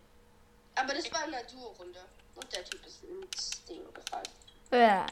Aber 0.74 0.96
das 0.96 1.12
war 1.14 1.26
in 1.26 1.32
der 1.32 1.44
Duo-Runde. 1.44 2.04
Und 2.34 2.52
der 2.52 2.66
Typ 2.66 2.84
ist 2.84 3.04
ins 3.04 3.64
Ding 3.66 3.84
gefallen. 3.94 4.28
Äh. 4.72 5.06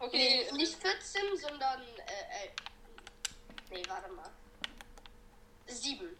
Okay, 0.00 0.50
nicht 0.54 0.74
14, 0.74 1.36
sondern. 1.36 1.82
Äh, 1.82 2.46
äh, 2.46 2.50
nee, 3.70 3.82
warte 3.86 4.10
mal. 4.10 4.28
7. 5.68 6.16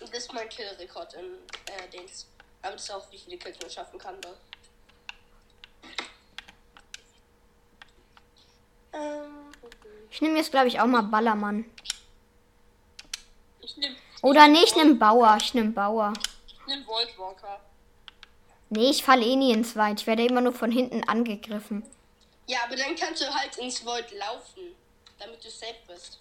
Das 0.00 0.10
ist 0.10 0.32
mein 0.32 0.48
Kill-Rekord 0.48 1.14
in 1.14 1.24
äh, 1.66 1.88
Dings. 1.90 2.26
Aber 2.62 2.72
das 2.72 2.82
ist 2.84 2.90
auch, 2.90 3.10
wie 3.10 3.18
viele 3.18 3.38
Kills 3.38 3.58
man 3.60 3.70
schaffen 3.70 3.98
kann. 3.98 4.20
Da. 4.20 4.34
Ähm, 8.92 9.52
Ich 10.10 10.20
nehme 10.20 10.36
jetzt, 10.38 10.50
glaube 10.50 10.68
ich, 10.68 10.80
auch 10.80 10.86
mal 10.86 11.02
Ballermann. 11.02 11.64
ich 13.60 13.76
nehm. 13.76 13.96
Oder 14.22 14.46
nee, 14.48 14.62
ich 14.64 14.76
nehme 14.76 14.94
Bauer. 14.96 15.36
Ich 15.40 15.54
nehme 15.54 15.70
Bauer. 15.70 16.12
Ich 16.46 16.66
nehm 16.66 16.84
Voltwalker. 16.84 17.60
Nee, 18.70 18.90
ich 18.90 19.02
falle 19.04 19.24
eh 19.24 19.36
nie 19.36 19.52
ins 19.52 19.76
Weit. 19.76 20.00
Ich 20.00 20.06
werde 20.06 20.24
immer 20.24 20.40
nur 20.40 20.52
von 20.52 20.70
hinten 20.70 21.02
angegriffen. 21.08 21.84
ja, 22.46 22.58
aber 22.64 22.76
dann 22.76 22.94
kannst 22.96 23.22
du 23.22 23.26
halt 23.34 23.56
ins 23.58 23.84
Void 23.84 24.10
laufen, 24.12 24.74
damit 25.18 25.44
du 25.44 25.50
safe 25.50 25.74
bist. 25.86 26.18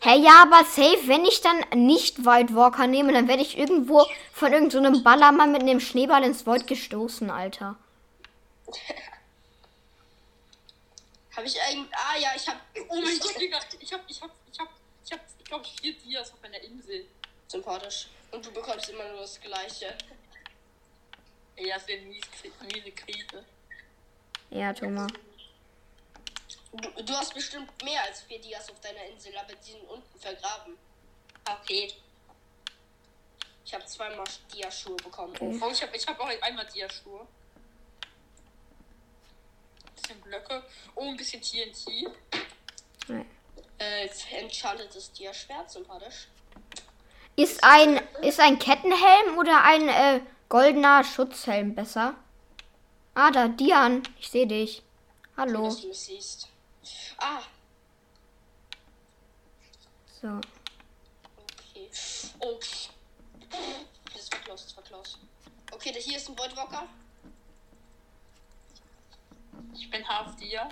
Hey, 0.00 0.20
ja, 0.20 0.42
aber 0.42 0.64
safe, 0.64 1.08
wenn 1.08 1.24
ich 1.24 1.40
dann 1.40 1.64
nicht 1.74 2.24
White 2.24 2.54
Walker 2.54 2.86
nehme, 2.86 3.12
dann 3.12 3.26
werde 3.28 3.42
ich 3.42 3.58
irgendwo 3.58 4.06
von 4.32 4.52
irgendeinem 4.52 4.96
so 4.96 5.02
Ballermann 5.02 5.52
mit 5.52 5.62
einem 5.62 5.80
Schneeball 5.80 6.22
ins 6.24 6.46
Void 6.46 6.66
gestoßen, 6.66 7.30
Alter. 7.30 7.76
Habe 11.36 11.46
ich 11.46 11.60
eigentlich. 11.60 11.94
Ah 11.94 12.18
ja, 12.18 12.28
ich 12.36 12.46
habe. 12.48 12.60
Oh 12.88 13.00
mein 13.00 13.18
Gott, 13.18 13.40
Digga, 13.40 13.58
ich 13.80 13.92
hab, 13.92 14.00
ich 14.08 14.22
hab, 14.22 14.30
ich 14.50 14.60
hab, 14.60 14.68
ich 15.04 15.12
hab, 15.12 15.20
ich 15.38 15.44
glaube, 15.44 15.64
vier 15.80 15.94
Dias 15.94 16.32
auf 16.32 16.44
einer 16.44 16.60
Insel. 16.60 17.06
Sympathisch. 17.48 18.08
Und 18.30 18.44
du 18.44 18.52
bekommst 18.52 18.88
immer 18.88 19.08
nur 19.08 19.20
das 19.20 19.40
Gleiche. 19.40 19.96
Ey, 21.56 21.68
das 21.68 21.86
wäre 21.86 22.00
eine 22.00 22.08
miese, 22.08 22.26
miese 22.72 22.90
Krise. 22.92 23.44
Ja, 24.50 24.72
Thomas. 24.72 25.10
Du, 26.74 27.02
du 27.04 27.12
hast 27.14 27.32
bestimmt 27.34 27.70
mehr 27.84 28.02
als 28.02 28.22
vier 28.22 28.40
Dias 28.40 28.68
auf 28.68 28.80
deiner 28.80 29.04
Insel, 29.04 29.36
aber 29.36 29.54
die 29.54 29.70
sind 29.72 29.88
unten 29.88 30.18
vergraben. 30.18 30.76
Okay. 31.48 31.92
Ich 33.64 33.72
habe 33.72 33.84
zweimal 33.86 34.24
Dia-Schuhe 34.52 34.96
bekommen. 34.96 35.34
Oh, 35.40 35.70
ich 35.70 35.82
hab, 35.82 35.94
ich 35.94 36.06
hab 36.06 36.18
auch 36.18 36.28
einmal 36.42 36.66
Dia-Schuhe. 36.66 37.26
Bisschen 39.94 40.20
Blöcke. 40.20 40.64
Oh, 40.96 41.08
ein 41.08 41.16
bisschen 41.16 41.40
TNT. 41.40 42.10
Äh, 43.78 44.08
enchantetes 44.32 45.12
Dia-Schwert, 45.12 45.70
sympathisch. 45.70 46.28
Ist 47.36 47.62
ein, 47.62 48.00
ist 48.22 48.40
ein 48.40 48.58
Kettenhelm 48.58 49.38
oder 49.38 49.62
ein 49.62 49.88
äh, 49.88 50.20
goldener 50.48 51.04
Schutzhelm 51.04 51.74
besser? 51.74 52.14
Ah, 53.14 53.30
da, 53.30 53.48
Dian. 53.48 54.02
Ich 54.18 54.28
sehe 54.28 54.46
dich. 54.46 54.76
Schön, 54.76 54.84
Hallo. 55.36 55.64
dass 55.64 55.80
du 55.80 55.88
mich 55.88 55.98
siehst. 55.98 56.48
Ah, 57.18 57.42
So. 60.20 60.28
okay. 60.28 61.90
Oh. 62.40 62.58
Das 64.14 64.30
war 64.32 64.38
close, 64.40 64.64
das 64.64 64.76
war 64.76 64.84
close. 64.84 65.18
Okay, 65.72 65.92
da 65.92 65.98
hier 65.98 66.16
ist 66.16 66.28
ein 66.28 66.38
Voidwalker. 66.38 66.86
Ich 69.74 69.90
bin 69.90 70.06
half 70.08 70.34
Dia. 70.36 70.68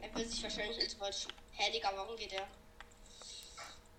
Er 0.00 0.14
will 0.14 0.24
sich 0.26 0.42
wahrscheinlich 0.42 0.78
ins 0.80 0.98
Void. 1.00 1.28
Hä, 1.52 1.72
Digga, 1.72 1.90
warum 1.94 2.16
geht 2.16 2.32
er? 2.32 2.46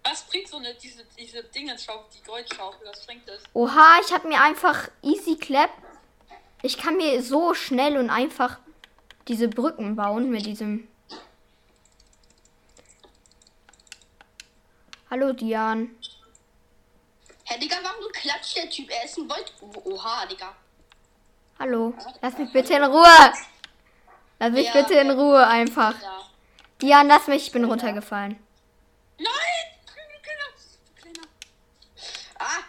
Was 0.04 0.24
bringt 0.24 0.48
so 0.48 0.58
eine, 0.58 0.74
diese, 0.76 1.04
diese 1.18 1.44
Dingenschaufel, 1.44 2.06
die 2.14 2.24
Goldschaufel, 2.24 2.88
was 2.88 3.06
bringt 3.06 3.28
das? 3.28 3.42
Oha, 3.54 4.00
ich 4.06 4.14
habe 4.14 4.28
mir 4.28 4.42
einfach 4.42 4.90
Easy 5.02 5.36
Clap. 5.36 5.70
Ich 6.62 6.78
kann 6.78 6.96
mir 6.98 7.22
so 7.24 7.54
schnell 7.54 7.98
und 7.98 8.10
einfach 8.10 8.60
diese 9.28 9.48
Brücken 9.48 9.96
bauen 9.96 10.30
mit 10.30 10.46
diesem. 10.46 10.88
Hallo 15.10 15.34
Dian. 15.34 15.96
Hä, 17.46 17.60
Digga, 17.60 17.78
warum 17.82 18.12
klatscht 18.12 18.58
der 18.58 18.70
Typ? 18.70 18.90
Er 18.90 19.06
ist 19.06 19.18
ein 19.18 19.30
Void. 19.30 19.54
Oha, 19.86 20.26
Digga. 20.26 20.54
Hallo. 21.60 21.94
Lass 22.22 22.38
mich 22.38 22.52
bitte 22.52 22.74
in 22.74 22.84
Ruhe. 22.84 23.34
Lass 24.40 24.52
mich 24.52 24.68
Ja. 24.68 24.74
bitte 24.74 24.96
in 24.96 25.12
Ruhe 25.12 25.48
einfach. 25.48 26.00
Da. 26.00 26.30
Dian, 26.82 27.08
lass 27.08 27.28
mich, 27.28 27.48
ich 27.48 27.52
bin 27.52 27.64
runtergefallen. 27.64 28.38
Nein! 29.18 29.32
Ah, 32.40 32.64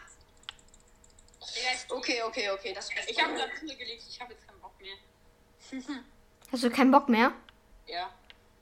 okay, 1.90 2.22
okay, 2.22 2.50
okay. 2.50 2.72
Das 2.72 2.88
ich 3.06 3.22
habe 3.22 3.36
da 3.36 3.46
Kunde 3.48 3.76
gelegt, 3.76 4.02
ich 4.08 4.18
habe 4.18 4.32
jetzt 4.32 4.46
keinen 4.46 4.60
Bock 4.60 4.72
mehr. 4.80 4.96
Hast 6.50 6.64
du 6.64 6.70
keinen 6.70 6.90
Bock 6.90 7.08
mehr? 7.08 7.32
Ja. 7.86 8.10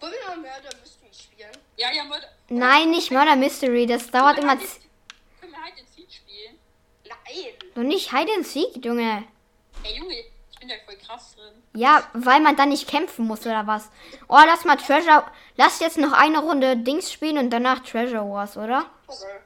Wollen 0.00 0.12
wir 0.12 0.28
mal 0.28 0.36
Murder 0.36 0.76
Mystery 0.80 1.10
spielen? 1.12 1.52
Ja, 1.76 1.92
ja, 1.92 2.04
Leute. 2.04 2.28
Nein, 2.48 2.90
nicht 2.90 3.10
Murder 3.10 3.36
Mystery. 3.36 3.86
Das 3.86 4.10
dauert 4.10 4.38
immer. 4.38 4.56
Können 4.56 5.52
wir 5.52 5.62
halt 5.62 5.78
in 5.78 5.86
Seed 5.86 6.12
spielen? 6.12 6.58
Nein. 7.04 7.54
Doch 7.74 7.82
nicht 7.82 8.12
Hide 8.12 8.32
and 8.36 8.46
Seek, 8.46 8.84
Junge. 8.84 9.24
Ey, 9.84 9.98
Junge, 9.98 10.14
ich 10.14 10.58
bin 10.58 10.68
da 10.68 10.74
voll 10.84 10.96
krass 10.96 11.36
drin. 11.36 11.62
Ja, 11.74 12.08
weil 12.12 12.40
man 12.40 12.56
dann 12.56 12.70
nicht 12.70 12.88
kämpfen 12.88 13.26
muss 13.26 13.46
oder 13.46 13.66
was. 13.66 13.88
Oh, 14.28 14.40
lass 14.44 14.64
mal 14.64 14.76
Treasure. 14.76 15.24
Lass 15.56 15.80
jetzt 15.80 15.98
noch 15.98 16.12
eine 16.12 16.40
Runde 16.40 16.76
Dings 16.76 17.12
spielen 17.12 17.38
und 17.38 17.50
danach 17.50 17.80
Treasure 17.80 18.28
Wars, 18.28 18.56
oder? 18.56 18.90
Okay. 19.06 19.40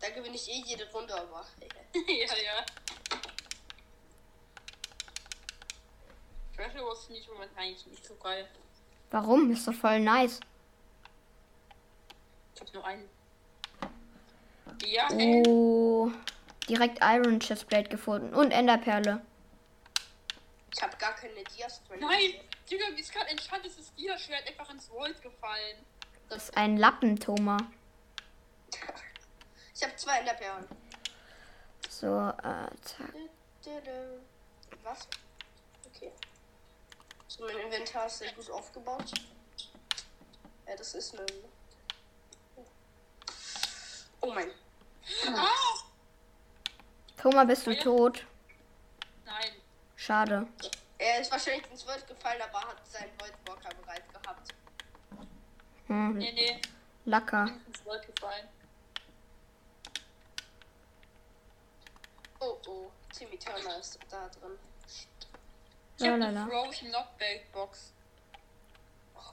Da 0.00 0.08
gewinne 0.10 0.34
ich 0.34 0.48
eh 0.48 0.62
jede 0.64 0.90
Runde, 0.92 1.14
aber. 1.14 1.44
ja, 1.94 2.26
ja. 2.26 2.64
Treasure 6.60 6.84
Wars 6.84 7.06
finde 7.06 7.20
ich 7.20 7.26
im 7.26 7.34
Moment 7.34 7.52
eigentlich 7.56 7.86
nicht 7.86 8.04
so 8.04 8.14
geil. 8.16 8.46
Warum? 9.10 9.50
Ist 9.50 9.66
doch 9.66 9.72
voll 9.72 9.98
nice. 10.00 10.40
Ich 12.54 12.60
hab 12.60 12.74
nur 12.74 12.84
einen. 12.84 13.08
Ja, 14.84 15.08
ey. 15.10 15.42
Oh. 15.46 16.12
Direkt 16.68 16.98
Iron 17.00 17.40
Chestplate 17.40 17.88
gefunden. 17.88 18.34
Und 18.34 18.50
Enderperle. 18.50 19.22
Ich 20.74 20.82
habe 20.82 20.94
gar 20.98 21.14
keine 21.14 21.42
Dias 21.56 21.82
drin. 21.84 22.00
Nein! 22.00 22.34
Digga, 22.70 22.84
wie 22.94 23.00
ist 23.00 23.12
gerade 23.12 23.30
entscheidend, 23.30 23.66
ist 23.66 23.78
das 23.78 23.94
Dia-Schwert 23.94 24.46
einfach 24.46 24.70
ins 24.70 24.90
Void 24.90 25.20
gefallen. 25.22 25.78
Das 26.28 26.44
ist 26.44 26.56
ein 26.56 26.76
Lappen, 26.76 27.18
Thomas. 27.18 27.62
Ich 29.74 29.82
habe 29.82 29.96
zwei 29.96 30.18
Enderperlen. 30.18 30.66
So, 31.88 32.28
äh, 32.28 32.68
zack. 32.82 33.14
Was? 34.82 35.08
Okay. 35.86 36.12
So, 37.40 37.46
mein 37.46 37.56
Inventar 37.58 38.06
ist 38.06 38.18
sehr 38.18 38.32
gut 38.32 38.50
aufgebaut. 38.50 39.12
Ja, 40.68 40.76
das 40.76 40.94
ist 40.94 41.18
ein. 41.18 41.26
Oh 44.20 44.30
mein. 44.30 44.50
Ah! 45.26 45.48
Thomas, 47.16 47.46
bist 47.46 47.66
du 47.66 47.78
tot? 47.78 48.26
Nein. 49.24 49.52
Schade. 49.96 50.46
Er 50.98 51.22
ist 51.22 51.32
wahrscheinlich 51.32 51.66
ins 51.70 51.86
Void 51.86 52.06
gefallen, 52.06 52.42
aber 52.42 52.60
hat 52.60 52.86
seinen 52.86 53.10
Voidwalker 53.18 53.74
bereit 53.74 54.04
gehabt. 54.12 54.52
Hm, 55.86 56.18
Nee, 56.18 56.32
nee. 56.32 56.60
Lacker. 57.06 57.48
Ins 57.66 57.82
Void 57.86 58.06
gefallen. 58.14 58.48
Oh 62.40 62.58
oh, 62.66 62.90
Timmy 63.16 63.38
Turner 63.38 63.78
ist 63.78 63.98
da 64.10 64.28
drin. 64.28 64.58
Ich 66.00 66.06
hab 66.06 66.18
Lalala. 66.18 66.44
eine 66.44 66.50
Frozen 66.50 66.88
Knockback 66.88 67.52
Box. 67.52 67.92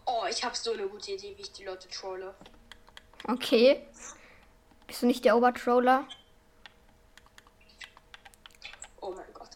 Oh, 0.05 0.25
ich 0.29 0.43
habe 0.43 0.53
so 0.53 0.73
eine 0.73 0.85
gute 0.87 1.13
Idee, 1.13 1.33
wie 1.37 1.41
ich 1.41 1.53
die 1.53 1.63
Leute 1.63 1.87
trolle. 1.87 2.35
Okay. 3.25 3.87
Bist 4.85 5.01
du 5.01 5.05
nicht 5.05 5.23
der 5.23 5.37
Obertroller? 5.37 6.05
Oh 8.99 9.11
mein 9.11 9.33
Gott. 9.33 9.51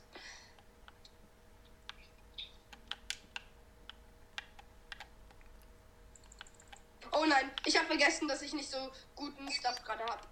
Oh 7.11 7.25
nein, 7.25 7.51
ich 7.65 7.75
habe 7.75 7.87
vergessen, 7.87 8.29
dass 8.29 8.41
ich 8.41 8.53
nicht 8.53 8.69
so 8.69 8.89
guten 9.17 9.51
Stuff 9.51 9.83
gerade 9.83 10.03
habe. 10.05 10.23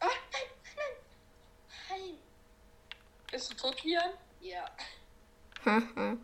Ah, 0.00 0.06
nein, 0.32 0.42
nein, 0.76 0.96
nein. 1.88 2.18
Lian? 3.82 4.10
Ja. 4.40 4.64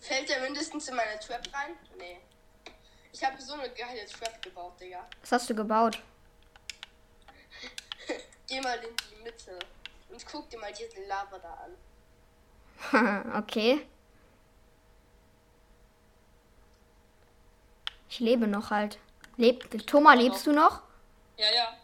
Fällt 0.00 0.28
der 0.28 0.40
mindestens 0.42 0.88
in 0.88 0.96
meine 0.96 1.18
Trap 1.18 1.42
rein? 1.52 1.76
Nee. 1.98 2.20
Ich 3.12 3.22
habe 3.24 3.40
so 3.40 3.54
eine 3.54 3.70
geile 3.70 4.04
Trap 4.06 4.42
gebaut, 4.42 4.80
Digga. 4.80 5.06
Was 5.20 5.32
hast 5.32 5.50
du 5.50 5.54
gebaut? 5.54 6.02
Geh 8.48 8.60
mal 8.60 8.76
in 8.78 8.94
die 8.96 9.22
Mitte 9.22 9.58
und 10.10 10.26
guck 10.26 10.50
dir 10.50 10.58
mal 10.58 10.72
diese 10.72 11.06
Lava 11.06 11.38
da 11.38 11.54
an. 11.64 11.76
okay. 13.42 13.86
Ich 18.08 18.20
lebe 18.20 18.46
noch 18.46 18.70
halt. 18.70 18.98
Lebt. 19.36 19.86
Thomas, 19.86 20.16
lebst 20.16 20.46
du 20.46 20.52
noch? 20.52 20.82
Ja, 21.36 21.50
ja. 21.52 21.76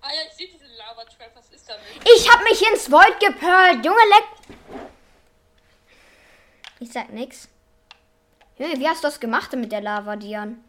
Ah 0.00 0.12
ja, 0.12 0.22
ich 0.28 0.32
sehe 0.34 0.48
diese 0.48 0.66
Lava-Trap. 0.66 1.30
Was 1.34 1.48
ist 1.50 1.52
damit? 1.52 1.53
Ich 2.04 2.30
hab 2.30 2.42
mich 2.42 2.62
ins 2.70 2.90
Void 2.90 3.18
gepurlt. 3.20 3.84
Junge, 3.84 3.98
leck. 4.10 4.84
Ich 6.80 6.92
sag 6.92 7.10
nix. 7.10 7.48
Junge, 8.58 8.78
wie 8.78 8.88
hast 8.88 9.02
du 9.02 9.08
das 9.08 9.18
gemacht 9.18 9.52
mit 9.54 9.72
der 9.72 9.80
Lava, 9.80 10.16
Dian? 10.16 10.62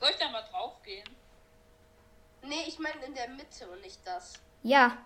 Soll 0.00 0.10
ich 0.10 0.16
da 0.16 0.28
mal 0.28 0.42
drauf 0.50 0.82
gehen? 0.82 1.08
Nee, 2.42 2.64
ich 2.66 2.78
meine 2.78 3.02
in 3.06 3.14
der 3.14 3.28
Mitte 3.28 3.66
und 3.70 3.80
nicht 3.80 4.00
das. 4.04 4.34
Ja, 4.62 4.98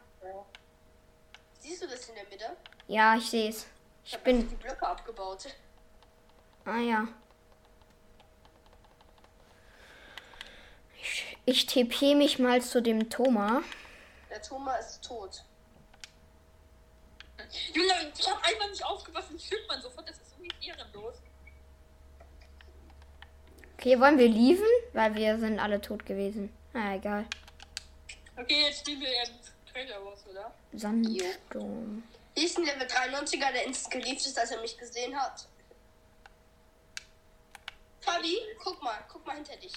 Siehst 1.61 1.83
du 1.83 1.87
das 1.87 2.09
in 2.09 2.15
der 2.17 2.25
Mitte? 2.29 2.57
ja, 2.89 3.17
ich 3.17 3.29
seh's. 3.31 3.67
Ich 4.03 4.09
Ich 4.11 4.15
habe 4.15 4.25
bin. 4.25 4.49
die 4.49 4.55
Blöcke 4.57 4.87
abgebaut. 4.87 5.47
Ah 6.65 6.79
ja. 6.79 7.07
Ich, 11.49 11.61
ich 11.61 11.67
TP 11.67 12.15
mich 12.15 12.39
mal 12.39 12.61
zu 12.61 12.83
dem 12.83 13.09
Thomas. 13.09 13.65
Der 14.29 14.43
Thomas 14.43 14.91
ist 14.91 15.05
tot. 15.05 15.43
Junge, 17.73 18.13
ich 18.19 18.31
hab 18.31 18.47
einmal 18.47 18.69
nicht 18.69 18.85
aufgepasst 18.85 19.31
und 19.31 19.41
stimmt 19.41 19.67
man 19.67 19.81
sofort. 19.81 20.07
Das 20.07 20.17
ist 20.19 20.35
irgendwie 20.37 20.69
ehrenlos. 20.69 21.15
Okay, 23.79 23.99
wollen 23.99 24.19
wir 24.19 24.29
leaven? 24.29 24.67
Weil 24.93 25.15
wir 25.15 25.39
sind 25.39 25.59
alle 25.59 25.81
tot 25.81 26.05
gewesen. 26.05 26.53
Na 26.75 26.97
egal. 26.97 27.25
Okay, 28.37 28.65
jetzt 28.67 28.81
spielen 28.81 29.01
wir 29.01 29.09
eben 29.09 29.39
Trailer 29.73 30.05
Wars, 30.05 30.27
oder? 30.31 30.53
Sandsturm. 30.75 32.03
Hier 32.35 32.45
ist 32.45 32.59
ein 32.59 32.67
Level 32.67 32.87
93er, 32.87 33.53
der 33.53 33.65
instant 33.65 33.95
gelieft 33.95 34.27
ist, 34.27 34.39
als 34.39 34.51
er 34.51 34.61
mich 34.61 34.77
gesehen 34.77 35.19
hat. 35.19 35.49
Fabi, 38.01 38.37
guck 38.63 38.83
mal, 38.83 38.99
guck 39.09 39.27
mal 39.27 39.37
hinter 39.37 39.57
dich. 39.57 39.73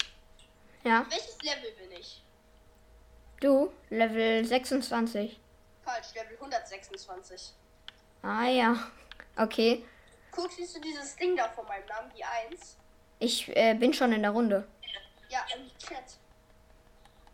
Ja, 0.84 1.06
Welches 1.08 1.40
Level 1.42 1.70
bin 1.72 1.92
ich? 1.92 2.22
du, 3.40 3.72
Level 3.90 4.44
26. 4.44 5.38
Falsch, 5.84 6.14
Level 6.14 6.36
126. 6.36 7.52
Ah 8.22 8.46
ja. 8.46 8.76
Okay. 9.36 9.84
Guck, 10.30 10.50
siehst 10.52 10.76
du 10.76 10.80
dieses 10.80 11.16
Ding 11.16 11.36
da 11.36 11.48
vor 11.48 11.64
meinem 11.64 11.86
Namen, 11.86 12.12
die 12.16 12.24
1? 12.24 12.76
Ich 13.18 13.48
äh, 13.56 13.74
bin 13.74 13.92
schon 13.92 14.12
in 14.12 14.22
der 14.22 14.30
Runde. 14.30 14.66
Ja, 15.28 15.44
im 15.56 15.70
Chat. 15.78 16.18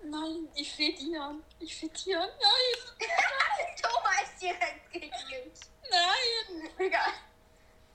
Nein, 0.03 0.49
ich 0.55 0.77
Dian. 0.77 1.43
Ich 1.59 1.81
Dian. 1.81 2.29
Nein, 2.41 3.77
Thomas 3.83 4.23
ist 4.23 4.43
direkt 4.43 4.93
gekillt. 4.93 5.61
nein. 5.91 6.71
Egal. 6.79 7.13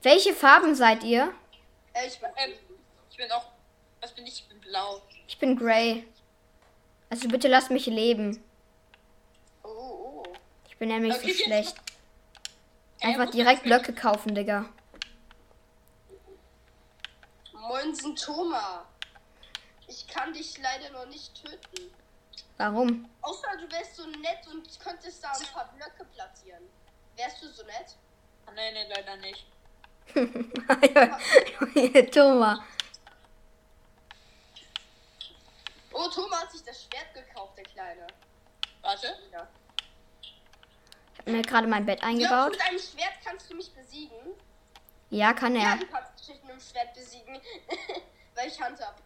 Welche 0.01 0.33
Farben 0.33 0.75
seid 0.75 1.03
ihr? 1.03 1.33
Äh, 1.93 2.07
ich 2.07 2.19
bin. 2.19 2.29
Ähm, 2.35 2.53
ich 3.09 3.17
bin 3.17 3.31
auch. 3.31 3.45
Was 4.01 4.11
bin 4.13 4.27
ich? 4.27 4.41
Ich 4.41 4.49
bin 4.49 4.59
blau. 4.59 5.01
Ich 5.33 5.39
bin 5.39 5.55
Grey. 5.57 6.05
Also 7.09 7.27
bitte 7.27 7.47
lasst 7.47 7.71
mich 7.71 7.87
leben. 7.87 8.39
Oh, 9.63 9.67
oh. 9.67 10.23
Ich 10.69 10.77
bin 10.77 10.89
nämlich 10.89 11.15
so 11.15 11.21
Okay, 11.21 11.33
schlecht. 11.33 11.75
Einfach 13.01 13.31
direkt 13.31 13.63
Blöcke 13.63 13.93
kaufen, 13.93 14.35
Digga. 14.35 14.69
Moinsen 17.51 18.15
Thomas. 18.15 18.85
Ich 19.87 20.07
kann 20.07 20.33
dich 20.33 20.55
leider 20.61 20.91
noch 20.91 21.07
nicht 21.07 21.33
töten. 21.43 21.91
Warum? 22.57 23.09
Außer 23.23 23.57
du 23.59 23.71
wärst 23.71 23.95
so 23.95 24.05
nett 24.05 24.47
und 24.51 24.79
könntest 24.79 25.23
da 25.23 25.31
ein 25.31 25.47
paar 25.51 25.73
Blöcke 25.73 26.05
platzieren. 26.13 26.63
Wärst 27.15 27.41
du 27.41 27.47
so 27.47 27.63
nett? 27.63 27.97
Nein, 28.53 28.75
nein, 28.75 28.87
leider 28.87 29.17
nicht. 29.17 29.47
Thomas. 32.13 32.59
Oh, 35.93 36.09
Thomas 36.09 36.41
hat 36.41 36.51
sich 36.51 36.63
das 36.63 36.83
Schwert 36.83 37.13
gekauft, 37.13 37.55
der 37.57 37.63
Kleine. 37.65 38.07
Warte. 38.81 39.15
Ja. 39.31 39.47
Ich 40.21 41.19
habe 41.19 41.31
mir 41.31 41.41
gerade 41.43 41.67
mein 41.67 41.85
Bett 41.85 42.01
eingebaut. 42.03 42.51
mit 42.51 42.61
einem 42.61 42.79
Schwert 42.79 43.13
kannst 43.23 43.49
du 43.49 43.55
mich 43.55 43.71
besiegen? 43.73 44.17
Ja, 45.09 45.33
kann 45.33 45.55
Ja, 45.55 45.71
er. 45.73 45.77
du 45.77 45.87
kannst 45.87 46.27
mich 46.27 46.41
mit 46.41 46.51
einem 46.51 46.59
Schwert 46.59 46.93
besiegen. 46.93 47.39
Weil 48.35 48.47
ich 48.47 48.59
Hand 48.59 48.79
hab. 48.81 48.99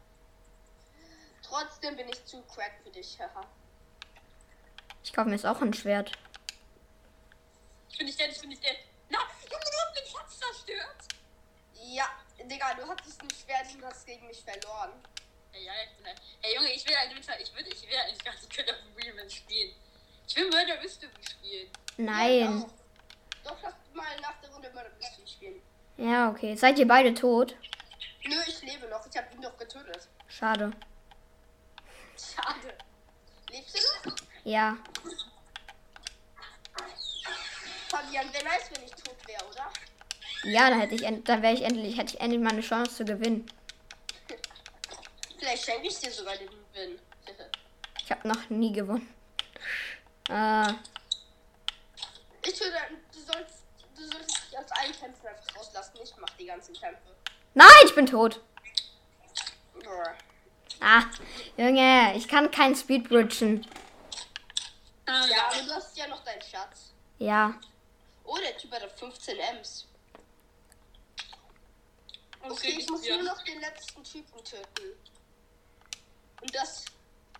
Trotzdem 1.43 1.95
bin 1.97 2.07
ich 2.09 2.25
zu 2.25 2.41
crack 2.43 2.73
für 2.83 2.89
dich, 2.89 3.19
haha. 3.19 3.41
Ich 5.03 5.13
kaufe 5.13 5.27
mir 5.29 5.35
jetzt 5.35 5.45
auch 5.45 5.61
ein 5.61 5.73
Schwert. 5.73 6.11
Ich 7.89 7.97
bin 7.97 8.07
nicht 8.07 8.19
dead, 8.19 8.29
ich 8.31 8.39
bin 8.39 8.49
nicht 8.49 8.63
dead. 8.63 8.77
Na, 9.09 9.19
Junge, 9.43 9.63
du 9.63 9.77
hast 9.85 9.97
den 9.97 10.07
Schatz 10.07 10.39
zerstört. 10.39 10.97
Ja, 11.73 12.05
Digga, 12.43 12.73
du 12.75 12.87
hattest 12.87 13.21
ein 13.21 13.29
Schwert 13.29 13.67
und 13.75 13.85
hast 13.85 14.05
gegen 14.05 14.27
mich 14.27 14.41
verloren. 14.43 14.91
Hey, 15.57 15.65
ja, 15.65 15.71
ich 15.83 15.97
bin 15.97 16.05
halt. 16.05 16.21
Hey, 16.41 16.55
Junge, 16.55 16.71
ich 16.71 16.85
will 16.87 16.95
eigentlich, 16.95 17.25
ich 17.41 17.55
will, 17.55 17.67
ich 17.67 17.89
will 17.89 17.97
eigentlich 17.97 18.23
gar 18.23 18.33
nicht 18.33 18.49
Killer 18.49 18.73
of 18.73 19.03
Remnant 19.03 19.31
spielen. 19.31 19.73
Ich 20.27 20.35
will 20.35 20.49
Murder 20.49 20.79
Mystery 20.81 21.09
spielen. 21.27 21.69
Nein. 21.97 22.39
Ja, 22.39 23.49
Doch, 23.49 23.57
lass 23.63 23.73
mal 23.93 24.19
nach 24.21 24.39
der 24.41 24.51
Runde 24.51 24.69
Murder 24.69 24.91
Mystery 24.97 25.27
spielen. 25.27 25.61
Ja, 25.97 26.29
okay. 26.29 26.55
Seid 26.55 26.77
ihr 26.77 26.87
beide 26.87 27.13
tot? 27.13 27.55
Nö, 28.23 28.35
ich 28.45 28.61
lebe 28.61 28.87
noch. 28.87 29.05
Ich 29.07 29.17
hab 29.17 29.33
ihn 29.33 29.41
doch 29.41 29.57
getötet. 29.57 30.07
Schade. 30.27 30.71
Schade. 32.15 32.77
Lebst 33.49 33.79
du 34.03 34.09
noch? 34.09 34.15
Ja. 34.43 34.77
Fabian, 37.87 38.31
wäre 38.33 38.43
nice, 38.43 38.69
wenn 38.75 38.83
ich 38.83 38.91
tot 38.91 39.27
wäre, 39.27 39.43
oder? 39.47 39.71
Ja, 40.43 40.69
dann 40.69 40.79
hätte 40.79 40.93
ich 40.93 41.01
dann 41.23 41.41
wäre 41.41 41.53
ich 41.53 41.63
endlich, 41.63 41.97
hätte 41.97 42.13
ich 42.13 42.21
endlich 42.21 42.41
mal 42.41 42.51
eine 42.51 42.61
Chance 42.61 42.97
zu 42.97 43.05
gewinnen. 43.05 43.49
Vielleicht 45.37 45.65
schenke 45.65 45.87
ich 45.87 45.99
dir 45.99 46.11
sogar 46.11 46.35
den 46.37 46.49
Win. 46.73 46.99
Ich 48.03 48.11
habe 48.11 48.25
noch 48.25 48.49
nie 48.49 48.71
gewonnen. 48.71 49.13
Äh, 50.29 50.69
ich 52.41 52.53
töte, 52.53 52.71
du 53.11 53.19
sollst, 53.19 53.63
du 53.97 54.01
solltest 54.09 54.43
dich 54.49 54.57
aus 54.57 54.71
allen 54.71 54.93
Kämpfen 54.93 55.27
einfach 55.27 55.57
rauslassen. 55.57 55.97
Ich 56.01 56.13
mach 56.15 56.29
die 56.37 56.45
ganzen 56.45 56.73
Kämpfe. 56.73 57.13
nein, 57.53 57.67
ich 57.85 57.93
bin 57.93 58.05
tot. 58.05 58.39
Ah, 60.79 61.03
Junge, 61.57 62.13
ich 62.15 62.29
kann 62.29 62.49
kein 62.49 62.73
Speedbridgen. 62.75 63.67
Ah, 65.05 65.25
Ja, 65.25 65.47
aber 65.51 65.63
du 65.63 65.73
hast 65.73 65.97
ja 65.97 66.07
noch 66.07 66.23
deinen 66.23 66.41
Schatz. 66.41 66.93
Ja. 67.19 67.59
Oh, 68.23 68.37
der 68.37 68.57
Typ 68.57 68.71
hat 68.71 68.89
15 68.97 69.37
Ms. 69.37 69.85
Okay, 72.39 72.51
Okay, 72.51 72.75
ich 72.79 72.89
muss 72.89 73.05
ja. 73.05 73.15
nur 73.15 73.25
noch 73.25 73.43
den 73.43 73.59
letzten 73.59 74.01
Typen 74.03 74.41
töten. 74.45 74.93
Und 76.41 76.55
das. 76.55 76.85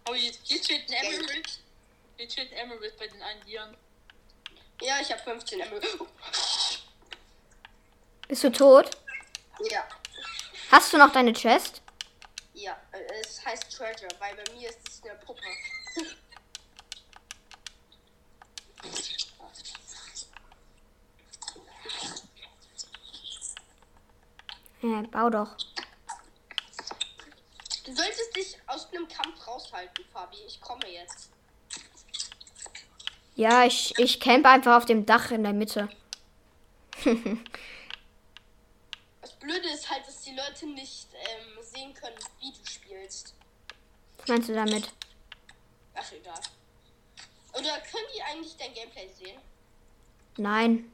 Oh, 0.07 0.13
hier, 0.13 0.33
steht 0.33 0.89
ein 0.89 0.93
Emerald. 0.93 1.60
Hier 2.17 2.29
steht 2.29 2.51
ein 2.51 2.57
Emerald 2.57 2.97
bei 2.97 3.07
den 3.07 3.21
einen 3.21 3.43
Dieren. 3.45 3.77
Ja, 4.81 4.99
ich 5.01 5.12
habe 5.12 5.21
15 5.21 5.60
Ms. 5.60 5.97
Bist 8.27 8.43
du 8.43 8.51
tot? 8.51 8.97
Ja. 9.71 9.88
Hast 10.71 10.93
du 10.93 10.97
noch 10.97 11.12
deine 11.12 11.33
Chest? 11.33 11.81
Ja, 12.53 12.75
äh, 12.91 13.21
es 13.21 13.43
heißt 13.45 13.75
Treasure, 13.75 14.10
weil 14.19 14.36
bei 14.36 14.51
mir 14.53 14.69
ist 14.69 14.79
es 14.88 15.03
eine 15.03 15.15
Puppe. 15.19 15.41
Ja, 24.81 25.01
bau 25.12 25.29
doch. 25.29 25.57
Du 27.88 27.95
solltest 27.95 28.36
dich 28.36 28.58
aus 28.67 28.89
einem 28.91 29.08
Kampf 29.08 29.47
raushalten, 29.47 30.04
Fabi. 30.12 30.36
Ich 30.45 30.60
komme 30.60 30.86
jetzt. 30.89 31.30
Ja, 33.36 33.63
ich, 33.63 33.97
ich 33.97 34.19
campe 34.19 34.50
einfach 34.50 34.76
auf 34.76 34.86
dem 34.86 35.06
Dach 35.06 35.32
in 35.32 35.43
der 35.43 35.54
Mitte. 35.54 35.89
Das 39.21 39.34
Blöde 39.39 39.69
ist 39.69 39.89
halt, 39.89 40.06
dass 40.08 40.21
die 40.21 40.36
Leute 40.36 40.65
nicht 40.67 41.08
ähm, 41.13 41.63
sehen 41.63 41.93
können, 41.93 42.17
wie 42.39 42.52
du 42.52 42.69
spielst. 42.69 43.36
Was 44.17 44.28
meinst 44.28 44.50
du 44.50 44.54
damit? 44.54 44.89
Ach, 45.93 46.12
egal. 46.12 46.39
Oder 47.54 47.80
können 47.80 48.08
die 48.15 48.21
eigentlich 48.21 48.56
dein 48.58 48.73
Gameplay 48.73 49.08
sehen? 49.10 49.39
Nein. 50.38 50.91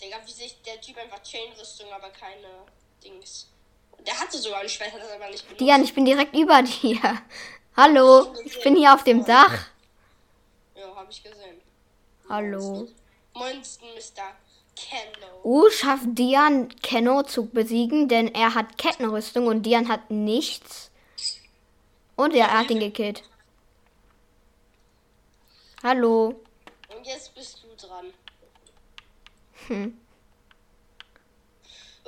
Digga, 0.00 0.18
wie 0.24 0.32
sich 0.32 0.60
der 0.62 0.80
Typ 0.80 0.96
einfach 0.98 1.22
Chain-Rüstung, 1.22 1.92
aber 1.92 2.10
keine 2.10 2.66
Dings. 3.02 3.49
Der 4.10 4.18
hatte 4.18 4.38
sogar 4.38 4.58
eine 4.58 4.68
Schwert, 4.68 4.92
hat 4.92 5.00
das 5.00 5.12
aber 5.12 5.28
nicht 5.28 5.44
benutzt. 5.44 5.60
Dian, 5.60 5.84
ich 5.84 5.94
bin 5.94 6.04
direkt 6.04 6.34
über 6.34 6.62
dir. 6.62 6.98
Hallo, 7.76 8.34
ich 8.44 8.60
bin 8.60 8.74
hier 8.74 8.92
auf 8.92 9.04
dem 9.04 9.24
Dach. 9.24 9.68
Ja, 10.74 10.96
hab 10.96 11.08
ich 11.08 11.22
gesehen. 11.22 11.60
Hallo. 12.28 12.88
Monster 13.34 13.86
Mr. 13.86 14.34
Kenno. 14.74 15.44
Uh, 15.44 15.70
schafft 15.70 16.06
Dian 16.06 16.68
Kenno 16.82 17.22
zu 17.22 17.46
besiegen, 17.46 18.08
denn 18.08 18.34
er 18.34 18.56
hat 18.56 18.78
Kettenrüstung 18.78 19.46
und 19.46 19.62
Dian 19.62 19.88
hat 19.88 20.10
nichts. 20.10 20.90
Und 22.16 22.34
er 22.34 22.52
hat 22.52 22.68
ihn 22.68 22.80
gekillt. 22.80 23.22
Hallo. 25.84 26.40
Und 26.88 27.06
jetzt 27.06 27.32
bist 27.36 27.62
du 27.62 27.86
dran. 27.86 28.12
Hm. 29.68 30.00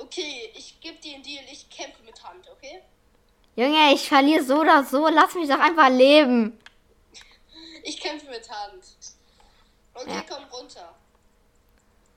Okay, 0.03 0.51
ich 0.55 0.79
gebe 0.81 0.97
dir 0.99 1.15
einen 1.15 1.23
Deal, 1.23 1.43
ich 1.51 1.69
kämpfe 1.69 2.03
mit 2.03 2.21
Hand, 2.23 2.45
okay? 2.51 2.81
Junge, 3.55 3.93
ich 3.93 4.07
verliere 4.07 4.43
so 4.43 4.59
oder 4.59 4.83
so. 4.83 5.07
Lass 5.07 5.33
mich 5.35 5.47
doch 5.47 5.59
einfach 5.59 5.89
leben. 5.89 6.59
Ich 7.83 7.99
kämpfe 7.99 8.27
mit 8.29 8.49
Hand. 8.49 8.83
Okay, 9.93 10.09
Ja. 10.11 10.23
komm 10.27 10.43
runter. 10.45 10.93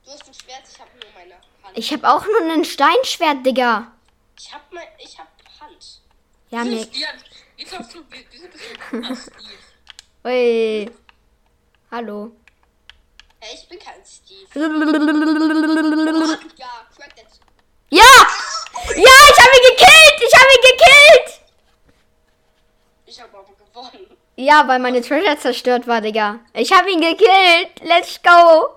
Du 0.03 0.11
hast 0.11 0.27
ein 0.27 0.33
Schwert, 0.33 0.63
ich 0.71 0.79
habe 0.79 0.89
nur 1.01 1.11
meine 1.13 1.35
Hand. 1.63 1.77
Ich 1.77 1.91
habe 1.93 2.09
auch 2.09 2.25
nur 2.25 2.41
ein 2.51 2.65
Steinschwert, 2.65 3.45
Digga. 3.45 3.91
Ich 4.37 4.53
hab 4.53 4.71
mein, 4.73 4.87
ich 4.99 5.17
hab 5.17 5.27
Hand. 5.61 6.01
Ja, 6.49 6.63
Dian? 6.63 6.87
Wieso 7.55 7.77
hast 7.79 7.93
du, 7.93 7.99
wie- 8.09 8.25
wieso 8.31 8.47
bist 8.47 9.31
du? 10.23 10.29
Ui. 10.29 10.91
Hallo. 11.91 12.31
Hey, 13.39 13.55
ich 13.55 13.67
bin 13.69 13.79
kein 13.79 14.01
Steve. 14.05 14.47
Ja! 14.53 14.67
Ja, 16.57 16.87
crack 16.95 17.15
that. 17.91 18.27
Ja, 18.95 19.17
ich 19.31 19.39
habe 19.39 19.55
ihn 19.57 19.63
gekillt. 19.69 20.17
Ich 20.21 20.33
habe 20.35 20.49
ihn 20.55 20.61
gekillt. 20.61 21.41
Ich 23.05 23.21
habe 23.21 23.37
aber 23.37 23.53
gewonnen. 23.55 24.17
Ja, 24.35 24.67
weil 24.67 24.79
meine 24.79 25.01
Treasure 25.01 25.37
zerstört 25.37 25.87
war, 25.87 26.01
Digga. 26.01 26.39
Ich 26.53 26.71
habe 26.71 26.91
ihn 26.91 27.01
gekillt. 27.01 27.81
Let's 27.81 28.21
go. 28.21 28.75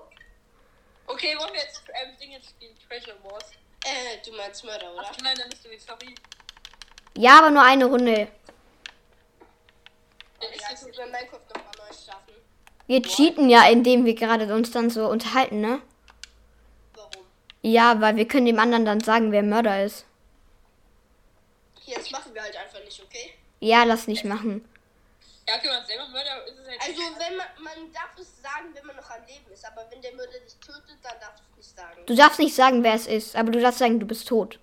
Okay, 1.07 1.35
wollen 1.37 1.53
wir 1.53 1.61
jetzt 1.61 1.83
ähm, 1.89 2.17
Dinge 2.19 2.39
spielen? 2.41 2.75
Treasure 2.87 3.17
Wars. 3.23 3.43
Äh, 3.83 4.17
du 4.25 4.35
meinst 4.35 4.63
Mörder, 4.63 4.93
oder? 4.93 5.03
Ach 5.05 5.17
nein, 5.23 5.35
dann 5.37 5.49
bist 5.49 5.65
du 5.65 5.69
nicht, 5.69 5.85
sorry. 5.85 6.15
Ja, 7.17 7.39
aber 7.39 7.49
nur 7.51 7.63
eine 7.63 7.85
Runde. 7.85 8.27
Ja, 10.41 10.47
ich 10.51 10.97
bei 10.97 11.05
Minecraft 11.05 11.39
nochmal 11.49 11.73
neu 11.77 11.93
starten. 11.93 12.31
Wir 12.87 13.01
cheaten 13.01 13.49
ja, 13.49 13.67
indem 13.69 14.05
wir 14.05 14.15
gerade 14.15 14.53
uns 14.53 14.71
dann 14.71 14.89
so 14.89 15.07
unterhalten, 15.07 15.61
ne? 15.61 15.81
Ja, 17.61 18.01
weil 18.01 18.15
wir 18.15 18.27
können 18.27 18.45
dem 18.47 18.59
anderen 18.59 18.85
dann 18.85 19.01
sagen, 19.01 19.31
wer 19.31 19.43
Mörder 19.43 19.83
ist. 19.85 20.05
Das 21.93 22.09
machen 22.09 22.33
wir 22.33 22.41
halt 22.41 22.55
einfach 22.55 22.83
nicht, 22.83 23.01
okay? 23.03 23.33
Ja, 23.59 23.83
lass 23.83 24.07
nicht 24.07 24.23
machen. 24.23 24.65
Ja, 25.47 25.55
okay, 25.57 25.67
man 25.67 25.85
selber 25.85 26.07
Mörder 26.07 26.45
ist 26.47 26.57
es 26.57 26.67
halt. 26.67 26.81
Also, 26.81 27.01
wenn 27.19 27.37
man, 27.37 27.47
man 27.63 27.93
darf 27.93 28.17
es 28.17 28.41
sagen, 28.41 28.67
wenn 28.73 28.85
man 28.85 28.95
noch 28.95 29.09
am 29.09 29.21
Leben 29.27 29.51
ist, 29.51 29.65
aber 29.65 29.85
wenn 29.91 30.01
der 30.01 30.13
Mörder 30.13 30.39
dich 30.39 30.55
tötet, 30.55 30.97
dann 31.03 31.19
darf 31.19 31.35
du 31.35 31.41
es 31.51 31.57
nicht 31.57 31.77
sagen. 31.77 31.99
Du 32.05 32.15
darfst 32.15 32.39
nicht 32.39 32.55
sagen, 32.55 32.83
wer 32.83 32.93
es 32.93 33.07
ist, 33.07 33.35
aber 33.35 33.51
du 33.51 33.59
darfst 33.59 33.79
sagen, 33.79 33.99
du 33.99 34.05
bist 34.05 34.27
tot. 34.27 34.59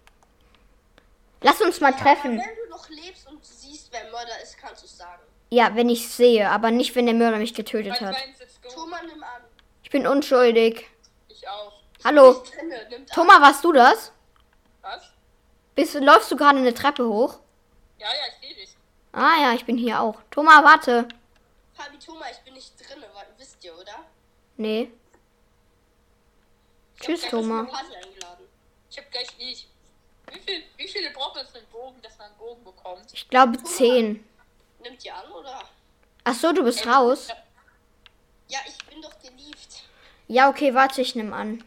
Lass 1.43 1.61
uns 1.61 1.81
mal 1.81 1.93
Aber 1.93 2.03
treffen. 2.03 2.39
wenn 2.39 2.57
du 2.65 2.71
noch 2.71 2.89
lebst 2.89 3.29
und 3.29 3.45
siehst, 3.45 3.89
wer 3.93 4.05
Mörder 4.11 4.41
ist, 4.43 4.57
kannst 4.59 4.83
du 4.83 4.87
es 4.87 4.97
sagen. 4.97 5.23
Ja, 5.51 5.75
wenn 5.77 5.89
ich 5.89 6.09
sehe, 6.09 6.49
aber 6.51 6.71
nicht, 6.71 6.95
wenn 6.95 7.07
der 7.07 7.15
Mörder 7.15 7.37
mich 7.39 7.55
getötet 7.55 8.01
hat. 8.01 8.17
Thomas, 8.75 9.03
nimm 9.07 9.23
an. 9.23 9.43
Ich 9.83 9.91
bin 9.91 10.07
unschuldig. 10.07 10.87
Ich 11.29 11.47
auch. 11.49 11.78
Hallo. 12.05 12.43
Thomas, 13.13 13.41
warst 13.41 13.65
du 13.65 13.73
das? 13.73 14.13
Was? 14.83 15.03
Bist, 15.75 15.95
läufst 15.95 16.31
du 16.31 16.37
gerade 16.37 16.59
eine 16.59 16.73
Treppe 16.75 17.07
hoch? 17.07 17.39
Ja, 17.99 18.07
ja, 18.07 18.13
ich 18.41 18.49
sehe 18.49 18.57
dich. 18.57 18.77
Ah 19.13 19.37
ja, 19.43 19.53
ich 19.55 19.65
bin 19.65 19.77
hier 19.77 20.01
auch. 20.01 20.17
Thomas, 20.31 20.63
warte. 20.65 21.09
Fabi, 21.75 21.99
Thomas, 21.99 22.29
ich 22.33 22.39
bin 22.45 22.55
nicht 22.55 22.73
drinne, 22.79 23.07
wa- 23.15 23.25
wisst 23.37 23.63
ihr, 23.65 23.75
oder? 23.77 24.05
Nee. 24.57 24.91
Ich 26.97 27.01
Tschüss, 27.07 27.23
Thomas. 27.23 27.69
Ich 28.91 28.99
hab 28.99 29.11
gleich 29.11 29.37
nicht. 29.39 29.69
Wie, 30.33 30.39
viel, 30.41 30.63
wie 30.77 30.89
viele 30.89 31.11
braucht 31.11 31.37
man 31.37 31.47
für 31.47 31.59
einen 31.59 31.67
Bogen, 31.69 32.03
dass 32.03 32.17
man 32.19 32.29
einen 32.29 32.37
Bogen 32.37 32.65
bekommt? 32.65 33.05
Ich 33.13 33.29
glaube 33.29 33.63
10. 33.63 34.25
Nimmt 34.83 35.05
ihr 35.05 35.15
an, 35.15 35.31
oder? 35.33 35.63
Ach 36.25 36.35
so, 36.35 36.53
du 36.53 36.63
bist 36.65 36.87
raus? 36.87 37.29
Ja, 38.49 38.59
ich 38.67 38.77
bin 38.87 39.01
doch 39.01 39.19
geliebt. 39.21 39.83
Ja, 40.27 40.49
okay, 40.51 40.75
warte, 40.75 41.01
ich 41.01 41.15
nehme 41.15 41.35
an. 41.35 41.65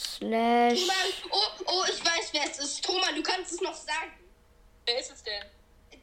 Slash. 0.00 0.80
Thomas, 0.80 1.12
oh, 1.30 1.64
oh, 1.66 1.84
ich 1.88 2.04
weiß, 2.04 2.32
wer 2.32 2.44
es 2.44 2.58
ist. 2.58 2.82
Thomas, 2.84 3.10
du 3.14 3.22
kannst 3.22 3.52
es 3.52 3.60
noch 3.60 3.74
sagen. 3.74 4.12
Wer 4.86 4.98
ist 4.98 5.10
es 5.12 5.22
denn? 5.22 5.44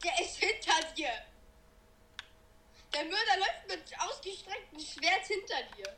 Der 0.02 0.20
ist 0.24 0.36
hinter 0.36 0.92
dir. 0.94 1.10
Der 2.94 3.04
Mörder 3.04 3.36
läuft 3.38 3.66
mit 3.68 4.00
ausgestrecktem 4.00 4.78
Schwert 4.78 5.26
hinter 5.26 5.62
dir. 5.76 5.96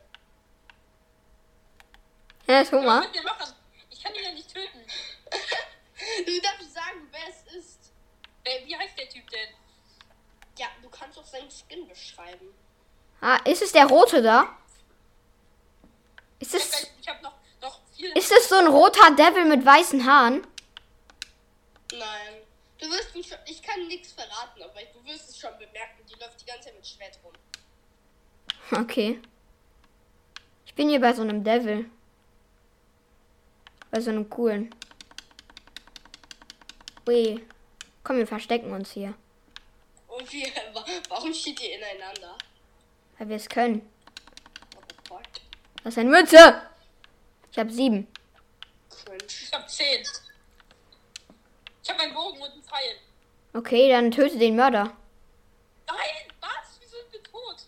Hä, 2.47 2.61
Was 2.63 2.71
Thomas? 2.71 3.13
dir 3.13 3.23
machen? 3.23 3.55
Ich 3.91 4.03
kann 4.03 4.15
ihn 4.15 4.25
ja 4.25 4.33
nicht 4.33 4.53
töten. 4.53 4.85
Du 6.25 6.41
darfst 6.41 6.73
sagen, 6.73 7.07
wer 7.11 7.29
es 7.29 7.55
ist. 7.55 7.93
Äh, 8.45 8.65
wie 8.65 8.75
heißt 8.75 8.97
der 8.97 9.07
Typ 9.11 9.29
denn? 9.29 9.49
Ja, 10.57 10.69
du 10.81 10.89
kannst 10.89 11.19
auch 11.19 11.27
seinen 11.27 11.51
Skin 11.51 11.87
beschreiben. 11.87 12.55
Ah, 13.21 13.37
ist 13.45 13.61
es 13.61 13.73
der 13.73 13.85
rote 13.87 14.23
da? 14.23 14.57
Ist 16.39 16.55
es, 16.55 16.87
ich 16.99 17.07
hab 17.07 17.21
noch, 17.21 17.35
noch 17.61 17.81
viel. 17.95 18.11
ist 18.17 18.31
es 18.33 18.49
so 18.49 18.57
ein 18.57 18.67
roter 18.69 19.11
Devil 19.15 19.45
mit 19.45 19.65
weißen 19.65 20.05
Haaren? 20.07 20.47
Nein. 21.93 22.35
Du 22.79 22.89
wirst 22.89 23.15
ihn 23.15 23.25
schon. 23.25 23.39
Ich 23.47 23.63
kann 23.63 23.87
nichts 23.89 24.13
verraten, 24.13 24.63
aber 24.63 24.81
du 24.95 25.05
wirst 25.05 25.29
es 25.31 25.39
schon 25.39 25.53
bemerken. 25.59 26.05
Die 26.09 26.15
läuft 26.19 26.41
die 26.41 26.47
ganze 26.47 26.65
Zeit 26.69 26.77
mit 26.77 26.87
Schwert 26.87 27.19
rum. 27.23 27.33
Okay. 28.83 29.21
Ich 30.65 30.75
bin 30.75 30.89
hier 30.89 31.01
bei 31.01 31.13
so 31.13 31.23
einem 31.23 31.45
Devil. 31.45 31.91
Bei 33.91 34.01
so 34.01 34.11
einem 34.11 34.31
coolen. 34.31 34.75
Ui. 37.09 37.45
Komm, 38.05 38.17
wir 38.17 38.27
verstecken 38.27 38.73
uns 38.73 38.93
hier. 38.93 39.15
Und 40.09 40.33
wir. 40.33 40.47
wa- 40.73 40.85
Warum 41.09 41.35
steht 41.35 41.61
ihr 41.61 41.77
ineinander? 41.77 42.37
Weil 43.19 43.29
wir 43.29 43.37
es 43.37 43.49
können. 43.49 43.91
Fuck? 45.07 45.23
Das 45.83 45.95
ist 45.95 45.99
eine 45.99 46.11
Mütze. 46.11 46.63
Ich 47.51 47.59
habe 47.59 47.73
sieben. 47.73 48.07
Ich 49.27 49.53
hab 49.53 49.69
zehn. 49.69 50.05
Ich 51.83 51.91
hab 51.91 51.99
einen 51.99 52.15
Bogen 52.15 52.41
und 52.41 52.51
einen 52.53 52.63
Pfeil. 52.63 52.97
Okay, 53.53 53.91
dann 53.91 54.11
töte 54.11 54.39
den 54.39 54.55
Mörder. 54.55 54.97
Nein, 55.87 55.99
was? 56.41 56.79
Wieso 56.81 56.97
sind 56.97 57.13
wir 57.13 57.23
tot? 57.25 57.67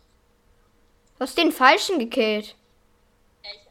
Du 1.19 1.21
hast 1.21 1.37
den 1.37 1.51
Falschen 1.51 1.99
gekillt. 1.99 2.55
Echt? 3.43 3.67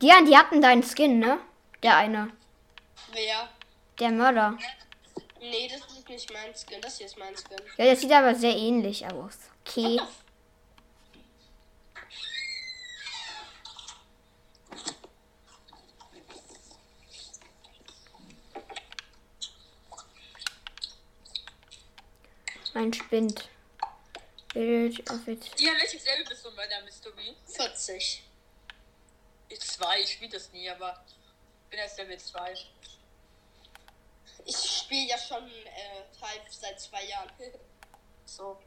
Die, 0.00 0.12
die 0.26 0.36
hatten 0.36 0.62
deinen 0.62 0.82
Skin, 0.82 1.18
ne? 1.18 1.38
Der 1.82 1.96
eine. 1.96 2.30
Wer? 3.12 3.50
Der 4.00 4.10
Mörder. 4.10 4.56
Nee, 5.40 5.68
das 5.68 5.80
ist 5.92 6.08
nicht 6.08 6.32
mein 6.32 6.54
Skin. 6.54 6.80
Das 6.80 6.96
hier 6.96 7.06
ist 7.06 7.18
mein 7.18 7.34
Skin. 7.36 7.58
Ja, 7.76 7.84
der 7.84 7.96
sieht 7.96 8.12
aber 8.12 8.34
sehr 8.34 8.56
ähnlich 8.56 9.06
aus. 9.06 9.38
Okay. 9.66 10.00
Mein 22.76 22.92
Spind. 22.92 23.48
Village 24.52 25.02
of 25.10 25.26
it. 25.28 25.48
Ja, 25.58 25.72
welches 25.80 26.04
Level 26.04 26.26
bist 26.26 26.44
du 26.44 26.54
bei 26.54 26.66
der 26.66 26.82
Mystery? 26.82 27.34
40. 27.46 28.22
Ich 29.48 29.60
zwei, 29.60 30.02
ich 30.02 30.12
spiele 30.12 30.32
das 30.32 30.52
nie, 30.52 30.68
aber 30.68 31.02
ich 31.08 31.70
bin 31.70 31.78
erst 31.78 31.96
Level 31.96 32.18
2. 32.18 32.54
Ich 34.44 34.56
spiele 34.56 35.08
ja 35.08 35.16
schon 35.16 35.48
äh, 35.48 36.02
Type 36.12 36.50
seit 36.50 36.78
zwei 36.78 37.04
Jahren. 37.06 37.30
So. 38.26 38.58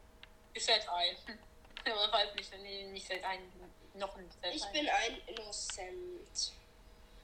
Ist 0.55 0.65
seit 0.65 0.87
ein. 0.89 1.15
Oder 1.85 2.11
weiß 2.11 2.33
nicht, 2.33 2.51
nee, 2.63 2.85
nicht 2.87 3.05
seit 3.07 3.23
ein, 3.25 3.41
noch 3.93 4.15
ein 4.17 4.27
seit 4.41 4.55
Ich 4.55 4.63
ein. 4.63 4.71
bin 4.73 4.89
ein 4.89 5.21
Innocent. 5.27 6.53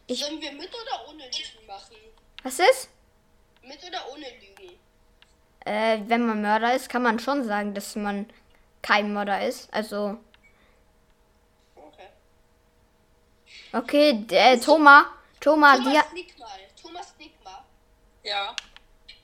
Ich- 0.05 0.19
Sollen 0.19 0.39
wir 0.39 0.51
mit 0.51 0.69
oder 0.69 1.07
ohne 1.07 1.25
Lügen 1.31 1.65
machen? 1.65 1.95
Was 2.43 2.59
ist? 2.59 2.89
Mit 3.63 3.81
oder 3.83 4.07
ohne 4.11 4.29
Lügen? 4.37 4.77
Äh, 5.65 6.01
wenn 6.07 6.25
man 6.27 6.41
Mörder 6.41 6.75
ist, 6.75 6.89
kann 6.89 7.01
man 7.01 7.19
schon 7.19 7.43
sagen, 7.43 7.73
dass 7.73 7.95
man 7.95 8.27
kein 8.81 9.13
Mörder 9.13 9.45
ist. 9.47 9.73
Also, 9.73 10.17
Okay. 11.75 12.07
okay, 13.73 14.25
äh, 14.29 14.59
Thomas, 14.59 15.05
Thomas, 15.39 15.77
dir. 15.79 15.85
Thomas, 15.85 16.09
sneak 16.11 16.39
mal. 16.39 16.59
Thomas, 16.81 17.09
sneak 17.15 17.43
mal. 17.43 17.63
Ja. 18.23 18.55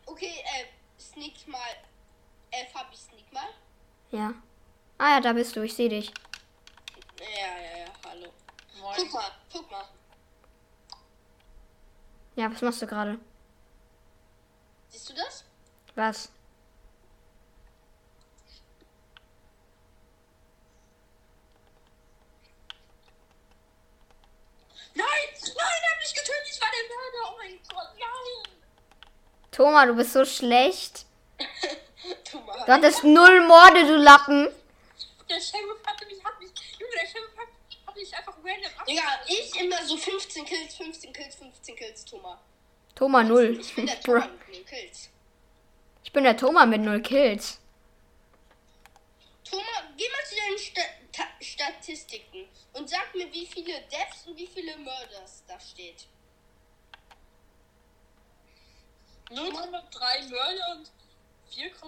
Okay, 0.07 0.33
äh, 0.43 0.65
sneak 0.99 1.47
mal. 1.47 1.59
Äh, 2.49 2.65
Fabi, 2.73 2.95
sneak 2.95 3.31
mal. 3.31 3.47
Ja. 4.09 4.33
Ah 4.97 5.15
ja, 5.15 5.21
da 5.21 5.33
bist 5.33 5.55
du, 5.55 5.61
ich 5.61 5.73
sehe 5.75 5.89
dich. 5.89 6.11
Ja, 7.19 7.25
ja, 7.27 7.77
ja, 7.85 7.85
hallo. 8.07 8.33
Moin. 8.79 8.95
Guck 8.97 9.13
mal, 9.13 9.31
guck 9.53 9.71
mal. 9.71 9.85
Ja, 12.35 12.51
was 12.51 12.61
machst 12.61 12.81
du 12.81 12.87
gerade? 12.87 13.19
Siehst 14.89 15.09
du 15.09 15.13
das? 15.13 15.45
Was? 15.95 16.29
Nein! 24.93 25.05
Nein, 25.05 25.81
er 25.83 25.91
hat 25.91 25.99
mich 25.99 26.13
getötet! 26.13 26.47
Ich 26.49 26.61
war 26.61 26.69
der 26.71 26.87
Mörder! 26.87 27.33
Oh 27.33 27.37
mein 27.37 27.59
Gott, 27.69 27.89
nein! 27.99 28.57
Thomas, 29.51 29.85
du 29.87 29.95
bist 29.95 30.13
so 30.13 30.25
schlecht. 30.25 31.05
Thomas. 32.23 32.65
Du 32.65 32.71
hattest 32.71 33.03
null 33.03 33.45
Morde, 33.47 33.85
du 33.85 33.97
Lappen. 33.97 34.47
Der 35.29 35.39
Sheriff 35.39 35.85
hatte 35.85 36.05
mich, 36.05 36.23
hat 36.23 36.39
mich, 36.39 36.51
Junge, 36.79 36.93
der 36.93 37.07
Sheriff 37.07 37.37
hat, 37.37 37.47
hat 37.87 37.95
mich 37.95 38.15
einfach 38.15 38.35
random 38.37 38.71
ab. 38.77 38.85
Digga, 38.85 39.01
ich 39.27 39.59
immer 39.59 39.85
so 39.85 39.97
15 39.97 40.45
Kills, 40.45 40.75
15 40.75 41.13
Kills, 41.13 41.35
15 41.35 41.75
Kills, 41.75 42.05
Thomas. 42.05 42.39
Thomas 42.95 43.27
null. 43.27 43.57
Ich 43.59 43.75
bin 43.75 43.85
der. 43.85 43.99
Thomas 44.03 44.27
mit 44.47 44.55
den 44.55 44.65
Kills. 44.65 45.09
Ich 46.11 46.13
bin 46.13 46.25
der 46.25 46.35
Thomas 46.35 46.67
mit 46.67 46.81
null 46.81 47.01
Kills. 47.01 47.61
Thomas, 49.49 49.65
geh 49.95 50.09
mal 50.09 50.25
zu 50.27 50.35
deinen 50.35 50.57
Sta 50.57 50.81
Ta 51.13 51.23
Statistiken 51.39 52.49
und 52.73 52.89
sag 52.89 53.15
mir, 53.15 53.31
wie 53.31 53.45
viele 53.45 53.79
Deaths 53.83 54.27
und 54.27 54.37
wie 54.37 54.45
viele 54.45 54.75
Murders 54.75 55.45
da 55.47 55.57
steht. 55.57 56.07
0,3 59.29 60.29
Mörder 60.29 60.75
und 60.75 60.91
4,8 61.49 61.79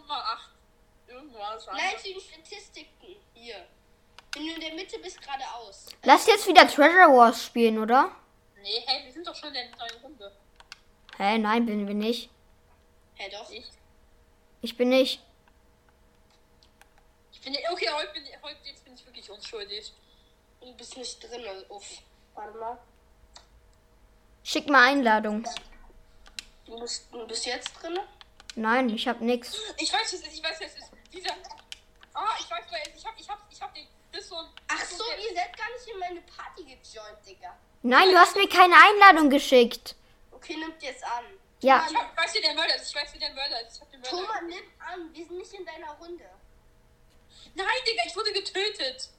irgendwas. 1.09 1.67
Nein, 1.67 1.81
zu 2.01 2.13
den 2.13 2.21
Statistiken. 2.21 3.17
Hier. 3.33 3.67
Wenn 4.35 4.47
du 4.47 4.53
in 4.53 4.61
der 4.61 4.73
Mitte 4.75 4.99
bist, 4.99 5.21
geradeaus. 5.21 5.87
Lass 6.03 6.27
jetzt 6.27 6.47
wieder 6.47 6.65
Treasure 6.65 7.13
Wars 7.13 7.43
spielen, 7.43 7.77
oder? 7.77 8.15
Nee, 8.61 8.83
hey, 8.85 9.03
wir 9.03 9.11
sind 9.11 9.27
doch 9.27 9.35
schon 9.35 9.49
in 9.49 9.55
der 9.55 9.65
neuen 9.77 10.01
Runde. 10.01 10.31
Hä, 11.17 11.37
nein, 11.39 11.65
bin 11.65 11.85
wir 11.85 11.93
nicht. 11.93 12.29
Hä, 13.15 13.29
doch. 13.29 13.49
Ich, 13.49 13.65
Ich 14.63 14.77
bin 14.77 14.89
nicht. 14.89 15.19
ich 17.33 17.41
bin, 17.41 17.53
okay, 17.69 17.89
heute 17.93 18.13
bin, 18.13 18.23
heute, 18.41 18.57
jetzt 18.63 18.85
bin 18.85 18.93
ich 18.93 19.05
wirklich 19.05 19.29
unschuldig. 19.29 19.91
Du 20.61 20.73
bist 20.75 20.95
nicht 20.95 21.21
drin. 21.21 21.43
Uff. 21.67 21.85
Warte 22.33 22.57
mal. 22.57 22.79
Schick 24.41 24.69
mal 24.69 24.87
Einladung. 24.87 25.45
Du 26.65 26.79
bist, 26.79 27.07
du 27.11 27.27
bist 27.27 27.45
jetzt 27.45 27.73
drin? 27.81 27.99
Nein, 28.55 28.89
ich 28.89 29.05
hab 29.05 29.19
nix. 29.19 29.53
Ich 29.77 29.91
weiß, 29.91 30.13
es 30.13 30.21
ist, 30.21 30.33
ich 30.33 30.41
weiß, 30.41 30.57
es 30.61 30.75
ist 30.77 30.91
dieser. 31.11 31.33
Ah, 32.13 32.29
ich 32.39 32.49
weiß, 32.49 32.63
wer 32.69 32.81
es 32.83 32.87
ist. 32.87 32.99
Ich 32.99 33.05
hab, 33.05 33.19
ich 33.19 33.29
hab, 33.29 33.39
ich 33.51 33.61
hab 33.61 33.75
den. 33.75 33.85
Das 34.13 34.21
ist 34.21 34.29
so 34.29 34.37
ein. 34.37 34.45
Ach 34.69 34.85
so, 34.85 35.03
ihr 35.03 35.35
seid 35.35 35.57
gar 35.57 35.69
nicht 35.73 35.87
in 35.93 35.99
meine 35.99 36.21
Party 36.21 36.63
gejoint, 36.63 37.17
Digga. 37.27 37.53
Nein, 37.81 38.09
du 38.11 38.17
hast 38.17 38.37
mir 38.37 38.47
keine 38.47 38.75
Einladung 38.75 39.29
geschickt. 39.29 39.97
Okay, 40.31 40.55
nimmt 40.55 40.81
jetzt 40.81 41.03
an. 41.03 41.25
Ja, 41.63 41.87
Ich 41.89 41.95
hab, 41.95 42.17
weiß, 42.17 42.33
wer 42.33 42.41
der 42.41 42.53
Mörder 42.55 42.75
ist. 42.75 42.89
Ich 42.89 42.95
weiß, 42.95 43.09
wer 43.13 43.19
der 43.21 43.33
Mörder 43.33 43.61
ist. 43.65 43.75
Ich 43.75 43.81
hab 43.81 43.91
den 43.91 44.01
Mörder. 44.01 44.17
Thomas, 44.17 44.41
nimm 44.47 44.63
an. 44.79 45.13
Wir 45.13 45.25
sind 45.25 45.37
nicht 45.37 45.53
in 45.53 45.65
deiner 45.65 45.91
Runde. 45.93 46.25
Nein, 47.55 47.67
Digga, 47.87 48.03
ich 48.05 48.15
wurde 48.15 48.33
getötet. 48.33 49.09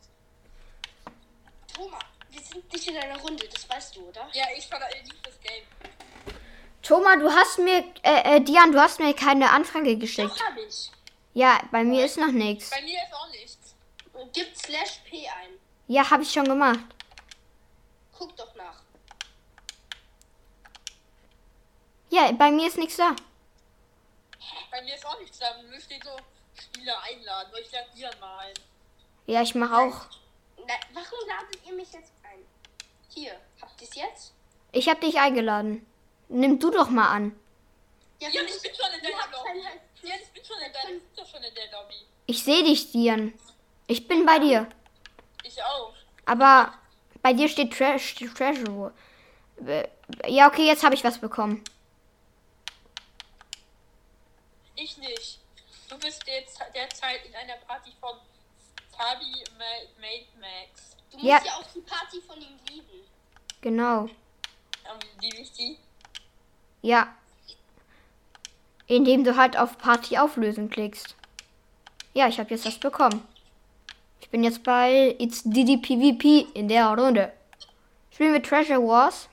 Thomas, 1.75 2.03
wir 2.31 2.43
sind 2.43 2.71
nicht 2.71 2.87
in 2.87 2.95
deiner 2.95 3.19
Runde. 3.19 3.49
Das 3.49 3.69
weißt 3.69 3.97
du, 3.97 4.09
oder? 4.09 4.29
Ja, 4.35 4.45
ich 4.57 4.71
war 4.71 4.79
da 4.79 4.89
lieb 4.89 5.23
das 5.23 5.41
Game. 5.41 5.65
Thomas, 6.83 7.19
du 7.19 7.33
hast 7.33 7.59
mir, 7.59 7.83
äh, 8.03 8.37
äh, 8.37 8.41
Dian, 8.41 8.73
du 8.73 8.79
hast 8.79 9.01
mir 9.01 9.15
keine 9.15 9.51
Anfrage 9.51 9.97
geschickt. 9.97 10.31
Doch, 10.31 10.45
hab 10.47 10.59
ich. 10.59 10.91
Ja, 11.33 11.61
bei 11.73 11.83
mir 11.83 12.05
ist 12.05 12.19
noch 12.19 12.31
nichts. 12.31 12.69
Bei 12.71 12.83
mir 12.83 13.03
ist 13.03 13.15
auch 13.15 13.29
nichts. 13.31 13.75
Gib 14.35 14.55
slash 14.55 15.01
P 15.09 15.27
ein. 15.27 15.59
Ja, 15.89 16.09
habe 16.11 16.23
ich 16.23 16.31
schon 16.31 16.45
gemacht. 16.45 16.81
Guck 18.17 18.37
doch 18.37 18.55
nach. 18.55 18.84
Ja, 22.15 22.31
bei 22.31 22.53
mir 22.53 22.69
ist 22.69 22.79
nichts 22.79 22.97
da. 22.97 23.17
Bei 24.71 24.81
mir 24.83 24.95
ist 24.95 25.05
auch 25.05 25.19
nichts 25.19 25.37
da. 25.41 25.47
Bei 25.57 25.65
mir 25.65 25.81
steht 25.81 26.05
so 26.05 26.11
Spieler 26.63 26.95
einladen. 27.03 27.53
Ich 27.61 27.73
lade 27.73 27.89
dir 27.97 28.09
mal 28.21 28.39
ein. 28.39 28.55
Ja, 29.27 29.43
ich 29.43 29.57
mache 29.57 29.75
auch. 29.75 30.07
Na, 30.59 30.75
warum 30.93 31.29
ladet 31.29 31.67
ihr 31.67 31.73
mich 31.75 31.93
jetzt 31.93 32.13
ein? 32.23 32.39
Hier, 33.09 33.33
habt 33.61 33.81
ihr 33.83 33.89
es 33.89 33.97
jetzt? 33.97 34.33
Ich 34.71 34.89
habe 34.89 35.01
dich 35.01 35.19
eingeladen. 35.19 35.85
Nimm 36.29 36.61
du 36.61 36.71
doch 36.71 36.89
mal 36.89 37.09
an. 37.09 37.37
Ja, 38.21 38.29
wenn 38.29 38.47
ich 38.47 38.63
bin 38.63 38.73
schon 38.77 38.93
in 38.97 39.05
ihr 39.05 39.11
deiner 39.11 39.33
Lobby. 39.33 39.61
Ja, 40.05 40.15
ich 40.15 40.31
bin 40.31 40.45
schon 40.45 40.57
in 40.59 40.73
deiner, 40.73 40.97
ich 40.97 41.17
bin 41.17 41.27
schon 41.27 41.43
in 41.43 41.55
der 41.57 41.73
Lobby. 41.73 41.95
Ich 42.27 42.45
sehe 42.45 42.63
dich, 42.63 42.93
Dian. 42.93 43.35
Ich 43.89 44.07
bin 44.07 44.25
bei 44.25 44.39
dir. 44.39 44.69
Ich 45.43 45.61
auch. 45.61 45.93
Aber 46.27 46.75
bei 47.23 47.33
dir 47.33 47.49
steht 47.49 47.77
Tre 47.77 47.97
Treasure. 47.99 48.93
Äh, 49.67 49.89
Ja, 50.29 50.47
okay, 50.47 50.65
jetzt 50.65 50.85
habe 50.85 50.95
ich 50.95 51.03
was 51.03 51.19
bekommen. 51.19 51.65
Ich 54.77 54.97
nicht. 54.99 55.39
Du 55.89 55.99
bist 55.99 56.27
jetzt 56.27 56.59
derzeit 56.75 57.25
in 57.27 57.35
einer 57.35 57.57
Party 57.67 57.93
von 58.01 58.17
Fabi 58.97 59.45
Ma- 59.59 60.01
Made 60.01 60.27
Max. 60.41 60.97
Du 61.11 61.19
musst 61.19 61.29
Ja. 61.29 61.41
ja. 61.45 61.53
auch 61.53 61.67
die 61.75 61.81
Party 61.81 62.21
von 62.23 62.41
ihm 62.41 62.59
lieben. 62.71 63.05
Genau. 63.61 64.05
Ähm, 64.05 64.99
Liebe 65.21 65.37
ich 65.39 65.53
die? 65.53 65.79
Ja. 66.83 67.15
Indem 68.87 69.25
du 69.25 69.37
halt 69.37 69.57
auf 69.57 69.79
Party 69.79 70.19
auflösen 70.19 70.69
klickst. 70.71 71.15
Ja, 72.13 72.29
ich 72.29 72.39
habe 72.39 72.51
jetzt 72.51 72.67
was 72.67 72.79
bekommen. 72.79 73.27
Ich 74.21 74.29
bin 74.31 74.45
jetzt 74.45 74.63
bei 74.63 75.15
It's 75.19 75.43
Diddy 75.45 75.79
PvP 75.79 76.47
in 76.55 76.69
der 76.69 76.87
Runde. 76.89 77.33
Spielen 78.11 78.33
wir 78.33 78.43
Treasure 78.43 78.81
Wars. 78.87 79.29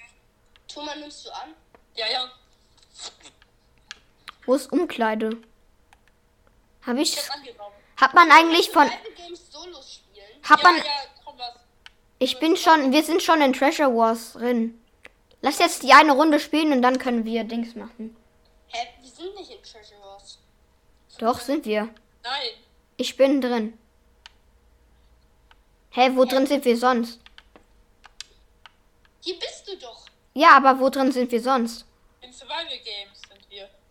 Thomas, 0.68 0.96
nimmst 0.98 1.26
du 1.26 1.30
an? 1.32 1.54
Ja, 1.96 2.06
ja. 2.10 2.32
Wo 4.46 4.56
ist 4.56 4.72
Umkleide? 4.72 5.38
Habe 6.86 7.02
Ich 7.02 7.14
ich. 7.14 7.30
hab 7.30 7.36
angenommen. 7.36 7.76
Hat 7.98 8.14
man 8.14 8.32
eigentlich 8.32 8.70
von. 8.70 8.90
Hat 10.44 10.64
man. 10.64 10.76
Ich 12.20 12.40
bin 12.40 12.56
schon. 12.58 12.92
Wir 12.92 13.04
sind 13.04 13.22
schon 13.22 13.42
in 13.42 13.54
Treasure 13.54 13.96
Wars 13.96 14.34
drin. 14.34 14.82
Lass 15.42 15.60
jetzt 15.60 15.84
die 15.84 15.94
eine 15.94 16.12
Runde 16.14 16.40
spielen 16.40 16.72
und 16.72 16.82
dann 16.82 17.00
können 17.00 17.26
wir 17.26 17.44
Dings 17.44 17.76
machen. 17.76 18.16
Hä, 18.68 18.88
wir 19.02 19.10
sind 19.10 19.36
nicht 19.36 19.52
in 19.52 19.62
Treasure 19.64 20.00
Wars. 20.02 20.40
Doch, 21.18 21.40
sind 21.40 21.66
wir. 21.66 21.90
Nein. 22.24 22.50
Ich 22.98 23.18
bin 23.18 23.42
drin. 23.42 23.78
Hä, 25.92 26.12
wo 26.14 26.26
drin 26.26 26.46
sind 26.48 26.64
wir 26.64 26.78
sonst? 26.78 27.20
Hier 29.22 29.38
bist 29.38 29.68
du 29.68 29.78
doch. 29.78 30.06
Ja, 30.34 30.56
aber 30.58 30.80
wo 30.80 30.90
drin 30.90 31.12
sind 31.12 31.32
wir 31.32 31.42
sonst? 31.42 31.86
In 32.22 32.32
Survival 32.32 32.66
wir. 32.70 33.11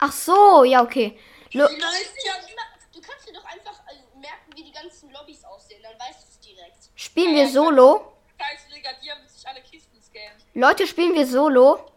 Ach 0.00 0.12
so, 0.12 0.64
ja, 0.64 0.82
okay. 0.82 1.18
Lo 1.52 1.66
Du, 1.68 1.78
kannst 1.78 2.14
dir 2.16 2.32
doch 2.32 2.48
immer, 2.48 2.62
du 2.94 3.00
kannst 3.02 3.28
dir 3.28 3.32
doch 3.34 3.44
einfach 3.44 3.80
äh, 3.88 4.18
merken, 4.18 4.52
wie 4.54 4.64
die 4.64 4.72
ganzen 4.72 5.10
Lobbys 5.12 5.44
aussehen. 5.44 5.82
Dann 5.82 5.98
weißt 5.98 6.22
du 6.22 6.26
es 6.28 6.40
direkt. 6.40 6.88
spielen 6.94 7.34
wir 7.34 7.48
Solo? 7.48 8.16
Scheiß 8.38 8.66
Brigadier 8.70 9.16
mit 9.16 9.30
sich 9.30 9.46
alle 9.46 9.60
Kisten 9.60 10.00
scannen. 10.02 10.42
Leute, 10.54 10.86
spielen 10.86 11.14
wir 11.14 11.26
Solo? 11.26 11.90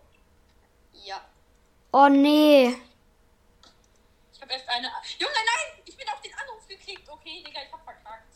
Ja. 0.91 1.21
Oh 1.93 2.09
nee. 2.09 2.75
Ich 4.33 4.41
habe 4.41 4.51
erst 4.51 4.67
eine. 4.67 4.91
Junge, 5.17 5.33
nein! 5.33 5.81
Ich 5.85 5.95
bin 5.95 6.07
auf 6.09 6.19
den 6.21 6.33
Anruf 6.33 6.67
geklickt. 6.67 7.07
Okay, 7.07 7.41
Digga, 7.45 7.61
ich 7.65 7.71
hab 7.71 7.83
verkackt. 7.85 8.33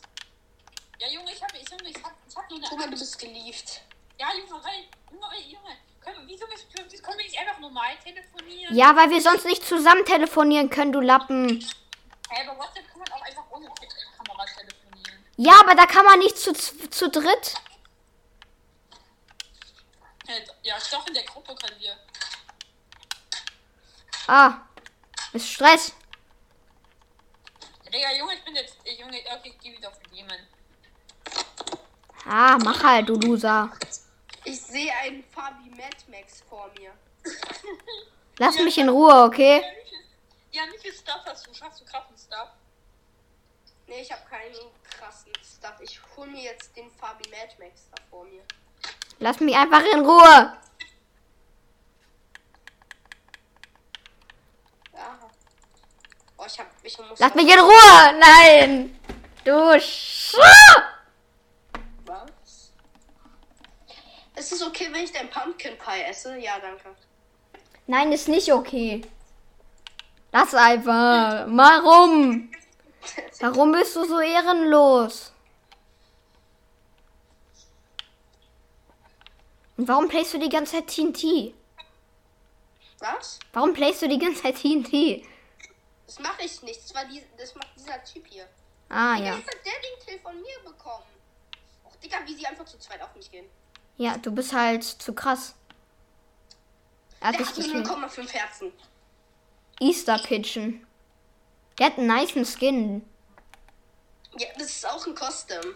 Ja, 0.98 1.08
Junge, 1.08 1.30
ich 1.30 1.42
habe 1.42 1.58
ich, 1.58 1.68
Junge, 1.68 1.90
ich 1.90 2.02
hab, 2.02 2.14
ich 2.26 2.36
hab 2.36 2.48
nur 2.48 2.58
eine. 2.58 2.68
Thomas, 2.68 2.84
du 2.86 2.90
bist 2.92 3.18
gelieft. 3.18 3.82
Ja, 4.18 4.28
Junge, 4.34 4.64
weil, 4.64 4.84
Junge, 5.12 5.40
Junge. 5.46 5.76
Können, 6.14 6.26
wieso 6.26 6.46
können, 6.46 7.18
wir 7.18 7.24
nicht 7.24 7.38
einfach 7.38 7.58
normal 7.58 7.96
telefonieren? 8.02 8.74
Ja, 8.74 8.96
weil 8.96 9.10
wir 9.10 9.20
sonst 9.20 9.44
nicht 9.44 9.64
zusammen 9.64 10.04
telefonieren 10.04 10.70
können, 10.70 10.92
du 10.92 11.00
Lappen. 11.00 11.64
Hey, 12.30 12.46
aber 12.46 12.58
WhatsApp 12.58 12.88
kann 12.88 12.98
man 13.00 13.12
auch 13.12 13.22
einfach 13.22 13.44
ohne 13.50 13.66
Kamera 13.66 14.44
telefonieren. 14.46 15.24
Ja, 15.36 15.60
aber 15.60 15.74
da 15.74 15.86
kann 15.86 16.06
man 16.06 16.18
nicht 16.18 16.38
zu, 16.38 16.52
zu 16.52 17.10
dritt. 17.10 17.54
Ja, 20.62 20.76
doch 20.90 21.06
in 21.06 21.14
der 21.14 21.24
Gruppe 21.24 21.54
können 21.54 21.80
wir. 21.80 21.96
Ah, 24.26 24.60
ist 25.32 25.48
Stress. 25.48 25.92
Digga, 27.92 28.12
Junge, 28.12 28.34
ich 28.34 28.44
bin 28.44 28.54
jetzt. 28.54 28.76
Junge, 28.84 29.18
okay, 29.18 29.54
ich 29.54 29.58
geh 29.58 29.76
wieder 29.76 29.88
auf 29.88 29.98
Demon. 30.10 30.38
Ah, 32.26 32.58
mach 32.62 32.82
halt, 32.82 33.08
du 33.08 33.14
Loser. 33.14 33.70
Ich 34.48 34.62
sehe 34.62 34.90
einen 35.02 35.22
Fabi 35.24 35.68
Mad 35.70 35.96
Max 36.06 36.42
vor 36.48 36.70
mir. 36.78 36.92
Lass 38.38 38.56
mich 38.58 38.78
in 38.78 38.88
Ruhe, 38.88 39.24
okay? 39.24 39.62
Ja, 40.52 40.62
wie 40.72 40.78
viel 40.78 40.92
Stuff 40.92 41.20
hast 41.26 41.46
du? 41.46 41.52
Schaffst 41.52 41.82
du 41.82 41.84
krassen 41.84 42.16
Stuff? 42.16 42.48
Nee, 43.86 44.00
ich 44.00 44.10
habe 44.10 44.22
keinen 44.28 44.54
krassen 44.88 45.32
Stuff. 45.44 45.74
Ich 45.80 46.00
hol 46.16 46.26
mir 46.28 46.44
jetzt 46.44 46.74
den 46.74 46.90
Fabi 46.92 47.28
Mad 47.28 47.54
Max 47.58 47.88
da 47.94 48.02
vor 48.08 48.24
mir. 48.24 48.42
Lass 49.18 49.38
mich 49.40 49.54
einfach 49.54 49.82
in 49.84 50.00
Ruhe. 50.00 50.56
Ja. 54.94 55.18
Oh, 56.38 56.44
ich 56.46 56.58
hab. 56.58 56.66
Ich 56.82 56.98
muss. 56.98 57.18
Lass 57.18 57.34
mich 57.34 57.52
in 57.52 57.60
Ruhe. 57.60 58.18
Nein. 58.18 58.98
Du 59.44 59.78
Sch 59.78 60.36
Was? 62.06 62.72
Ist 64.38 64.52
es 64.52 64.62
okay, 64.62 64.88
wenn 64.92 65.04
ich 65.04 65.12
dein 65.12 65.28
Pumpkin 65.30 65.76
Pie 65.78 66.02
esse? 66.08 66.36
Ja, 66.38 66.58
danke. 66.60 66.94
Nein, 67.86 68.12
ist 68.12 68.28
nicht 68.28 68.52
okay. 68.52 69.02
Lass 70.32 70.54
einfach. 70.54 71.46
Warum? 71.48 72.50
Warum 73.40 73.72
bist 73.72 73.96
du 73.96 74.04
so 74.04 74.20
ehrenlos? 74.20 75.32
Und 79.76 79.88
warum 79.88 80.08
playst 80.08 80.34
du 80.34 80.38
die 80.38 80.48
ganze 80.48 80.72
Zeit 80.76 80.88
TNT? 80.88 81.54
Was? 82.98 83.38
Warum 83.52 83.72
playst 83.72 84.02
du 84.02 84.08
die 84.08 84.18
ganze 84.18 84.42
Zeit 84.42 84.56
TNT? 84.56 85.24
Das 86.06 86.18
mache 86.18 86.42
ich 86.44 86.62
nicht. 86.62 86.82
Das, 86.82 86.94
war 86.94 87.04
die, 87.04 87.22
das 87.36 87.54
macht 87.54 87.68
dieser 87.76 88.02
Typ 88.04 88.26
hier. 88.28 88.46
Ah, 88.88 89.16
Ja. 89.16 89.24
ja. 89.24 89.36
Jetzt 89.36 89.46
hat 89.48 89.64
der 89.64 89.72
den 89.72 90.04
Kill 90.06 90.18
von 90.20 90.34
mir 90.40 90.58
bekommen. 90.64 91.04
Och, 91.84 91.96
Digga, 91.96 92.18
wie 92.26 92.34
sie 92.34 92.46
einfach 92.46 92.64
zu 92.64 92.78
zweit 92.78 93.00
auf 93.02 93.14
mich 93.14 93.30
gehen. 93.30 93.46
Ja, 93.98 94.16
du 94.16 94.30
bist 94.30 94.52
halt 94.52 94.84
zu 94.84 95.12
krass. 95.12 95.54
Er 97.20 97.28
hat 97.28 97.38
Der 97.38 97.46
hat 97.46 97.54
gekillt. 97.54 97.86
0,5 97.86 98.32
Herzen. 98.32 98.72
Easter 99.80 100.18
Kitchen. 100.18 100.86
Der 101.78 101.86
hat 101.86 101.98
einen 101.98 102.06
niceen 102.06 102.44
Skin. 102.44 103.08
Ja, 104.38 104.46
das 104.56 104.70
ist 104.70 104.86
auch 104.88 105.06
ein 105.06 105.14
Custom. 105.14 105.74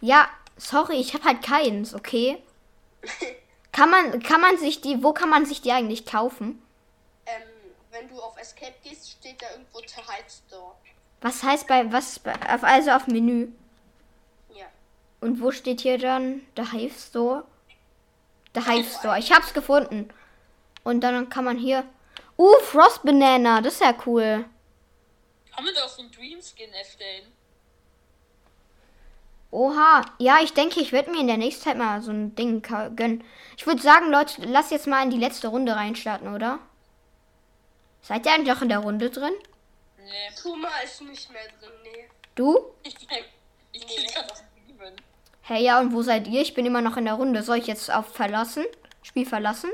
Ja, 0.00 0.28
sorry, 0.56 0.96
ich 0.96 1.14
habe 1.14 1.24
halt 1.24 1.42
keins, 1.42 1.94
okay? 1.94 2.42
Kann 3.72 3.90
man, 3.90 4.22
kann 4.22 4.40
man 4.40 4.56
sich 4.56 4.80
die, 4.80 5.02
wo 5.02 5.12
kann 5.12 5.28
man 5.28 5.46
sich 5.46 5.60
die 5.60 5.72
eigentlich 5.72 6.06
kaufen? 6.06 6.62
ähm, 7.26 7.42
wenn 7.90 8.08
du 8.08 8.20
auf 8.20 8.36
Escape 8.38 8.74
gehst, 8.82 9.10
steht 9.10 9.40
da 9.42 9.46
irgendwo 9.50 9.80
Hype 9.80 10.30
Store. 10.30 10.74
Was 11.20 11.42
heißt 11.42 11.66
bei, 11.66 11.90
was, 11.92 12.20
also 12.62 12.90
auf 12.90 13.06
Menü? 13.06 13.48
Und 15.20 15.40
wo 15.40 15.50
steht 15.50 15.80
hier 15.80 15.98
dann 15.98 16.42
der 16.56 16.72
Hive 16.72 16.98
Store? 16.98 17.44
Der 18.54 18.66
Hive 18.66 18.88
Store. 18.88 19.18
Ich 19.18 19.32
hab's 19.32 19.54
gefunden. 19.54 20.08
Und 20.82 21.00
dann 21.00 21.28
kann 21.28 21.44
man 21.44 21.58
hier. 21.58 21.84
Uh, 22.36 22.54
Frost 22.60 23.02
Banana. 23.02 23.60
Das 23.60 23.74
ist 23.74 23.80
ja 23.80 23.94
cool. 24.06 24.44
Kann 25.54 25.64
man 25.64 25.74
da 25.74 25.84
auch 25.84 25.88
so 25.88 26.02
einen 26.02 26.10
Dream 26.10 26.40
Skin 26.40 26.72
erstellen? 26.72 27.32
Oha. 29.50 30.04
Ja, 30.18 30.38
ich 30.42 30.52
denke, 30.52 30.80
ich 30.80 30.92
werde 30.92 31.10
mir 31.10 31.20
in 31.20 31.28
der 31.28 31.36
nächsten 31.36 31.62
Zeit 31.62 31.78
mal 31.78 32.02
so 32.02 32.10
ein 32.10 32.34
Ding 32.34 32.60
gönnen. 32.60 33.22
Ich 33.56 33.66
würde 33.66 33.80
sagen, 33.80 34.10
Leute, 34.10 34.42
lass 34.46 34.70
jetzt 34.70 34.88
mal 34.88 35.02
in 35.04 35.10
die 35.10 35.18
letzte 35.18 35.48
Runde 35.48 35.76
reinstarten, 35.76 36.34
oder? 36.34 36.58
Seid 38.02 38.26
ihr 38.26 38.32
eigentlich 38.32 38.52
noch 38.52 38.62
in 38.62 38.68
der 38.68 38.80
Runde 38.80 39.10
drin? 39.10 39.32
Nee. 39.96 40.30
Puma 40.42 40.68
ist 40.84 41.00
nicht 41.02 41.30
mehr 41.32 41.46
drin, 41.60 41.72
nee. 41.84 42.08
Du? 42.34 42.74
Ich, 42.82 42.96
ich 43.72 43.86
das 43.86 43.96
Leben. 43.96 44.53
Hey, 45.46 45.62
ja, 45.62 45.78
und 45.78 45.92
wo 45.92 46.00
seid 46.00 46.26
ihr? 46.26 46.40
Ich 46.40 46.54
bin 46.54 46.64
immer 46.64 46.80
noch 46.80 46.96
in 46.96 47.04
der 47.04 47.14
Runde. 47.14 47.42
Soll 47.42 47.58
ich 47.58 47.66
jetzt 47.66 47.92
auf 47.92 48.08
verlassen? 48.14 48.64
Spiel 49.02 49.26
verlassen? 49.26 49.70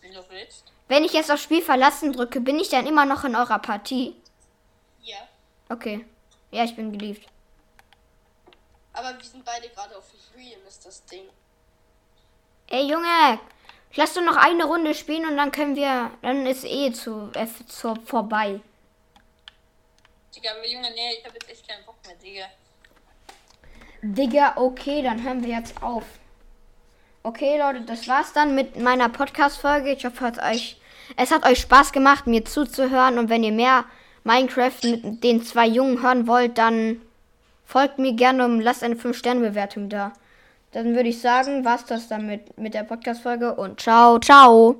Wenn 0.00 0.12
du 0.12 0.22
willst. 0.28 0.72
Wenn 0.86 1.02
ich 1.02 1.12
jetzt 1.12 1.32
auf 1.32 1.40
Spiel 1.40 1.60
verlassen 1.60 2.12
drücke, 2.12 2.40
bin 2.40 2.56
ich 2.60 2.68
dann 2.68 2.86
immer 2.86 3.04
noch 3.04 3.24
in 3.24 3.34
eurer 3.34 3.58
Partie? 3.58 4.14
Ja. 5.02 5.16
Okay. 5.68 6.06
Ja, 6.52 6.62
ich 6.62 6.76
bin 6.76 6.92
geliebt. 6.92 7.26
Aber 8.92 9.16
wir 9.16 9.24
sind 9.24 9.44
beide 9.44 9.68
gerade 9.70 9.96
auf 9.96 10.04
Freedom, 10.32 10.64
ist 10.68 10.86
das 10.86 11.04
Ding. 11.06 11.24
Ey, 12.68 12.88
Junge, 12.88 13.40
lass 13.96 14.14
doch 14.14 14.22
noch 14.22 14.36
eine 14.36 14.66
Runde 14.66 14.94
spielen 14.94 15.26
und 15.26 15.36
dann 15.36 15.50
können 15.50 15.74
wir, 15.74 16.12
dann 16.22 16.46
ist 16.46 16.64
eh 16.64 16.92
zu, 16.92 17.32
äh, 17.34 17.48
zu 17.66 17.96
vorbei. 17.96 18.60
Digga, 20.32 20.52
aber 20.52 20.64
Junge, 20.64 20.92
nee, 20.92 21.14
ich 21.18 21.24
hab 21.24 21.34
jetzt 21.34 21.50
echt 21.50 21.66
keinen 21.66 21.84
Bock 21.84 21.96
mehr, 22.06 22.14
Digga. 22.14 22.46
Digga, 24.06 24.52
okay, 24.56 25.02
dann 25.02 25.22
hören 25.22 25.42
wir 25.42 25.48
jetzt 25.48 25.82
auf. 25.82 26.04
Okay, 27.22 27.58
Leute, 27.58 27.80
das 27.86 28.06
war's 28.06 28.34
dann 28.34 28.54
mit 28.54 28.78
meiner 28.78 29.08
Podcast-Folge. 29.08 29.92
Ich 29.92 30.04
hoffe, 30.04 30.20
hat 30.20 30.38
euch, 30.38 30.78
es 31.16 31.30
hat 31.30 31.46
euch 31.46 31.58
Spaß 31.60 31.92
gemacht, 31.92 32.26
mir 32.26 32.44
zuzuhören. 32.44 33.18
Und 33.18 33.30
wenn 33.30 33.42
ihr 33.42 33.52
mehr 33.52 33.86
Minecraft 34.22 34.76
mit 34.82 35.24
den 35.24 35.42
zwei 35.42 35.66
Jungen 35.66 36.02
hören 36.02 36.26
wollt, 36.26 36.58
dann 36.58 37.00
folgt 37.64 37.98
mir 37.98 38.12
gerne 38.12 38.44
und 38.44 38.60
lasst 38.60 38.84
eine 38.84 38.96
5-Sterne-Bewertung 38.96 39.88
da. 39.88 40.12
Dann 40.72 40.94
würde 40.94 41.08
ich 41.08 41.22
sagen, 41.22 41.64
war's 41.64 41.86
das 41.86 42.06
dann 42.06 42.26
mit, 42.26 42.58
mit 42.58 42.74
der 42.74 42.82
Podcast-Folge 42.82 43.54
und 43.54 43.80
ciao, 43.80 44.18
ciao. 44.18 44.76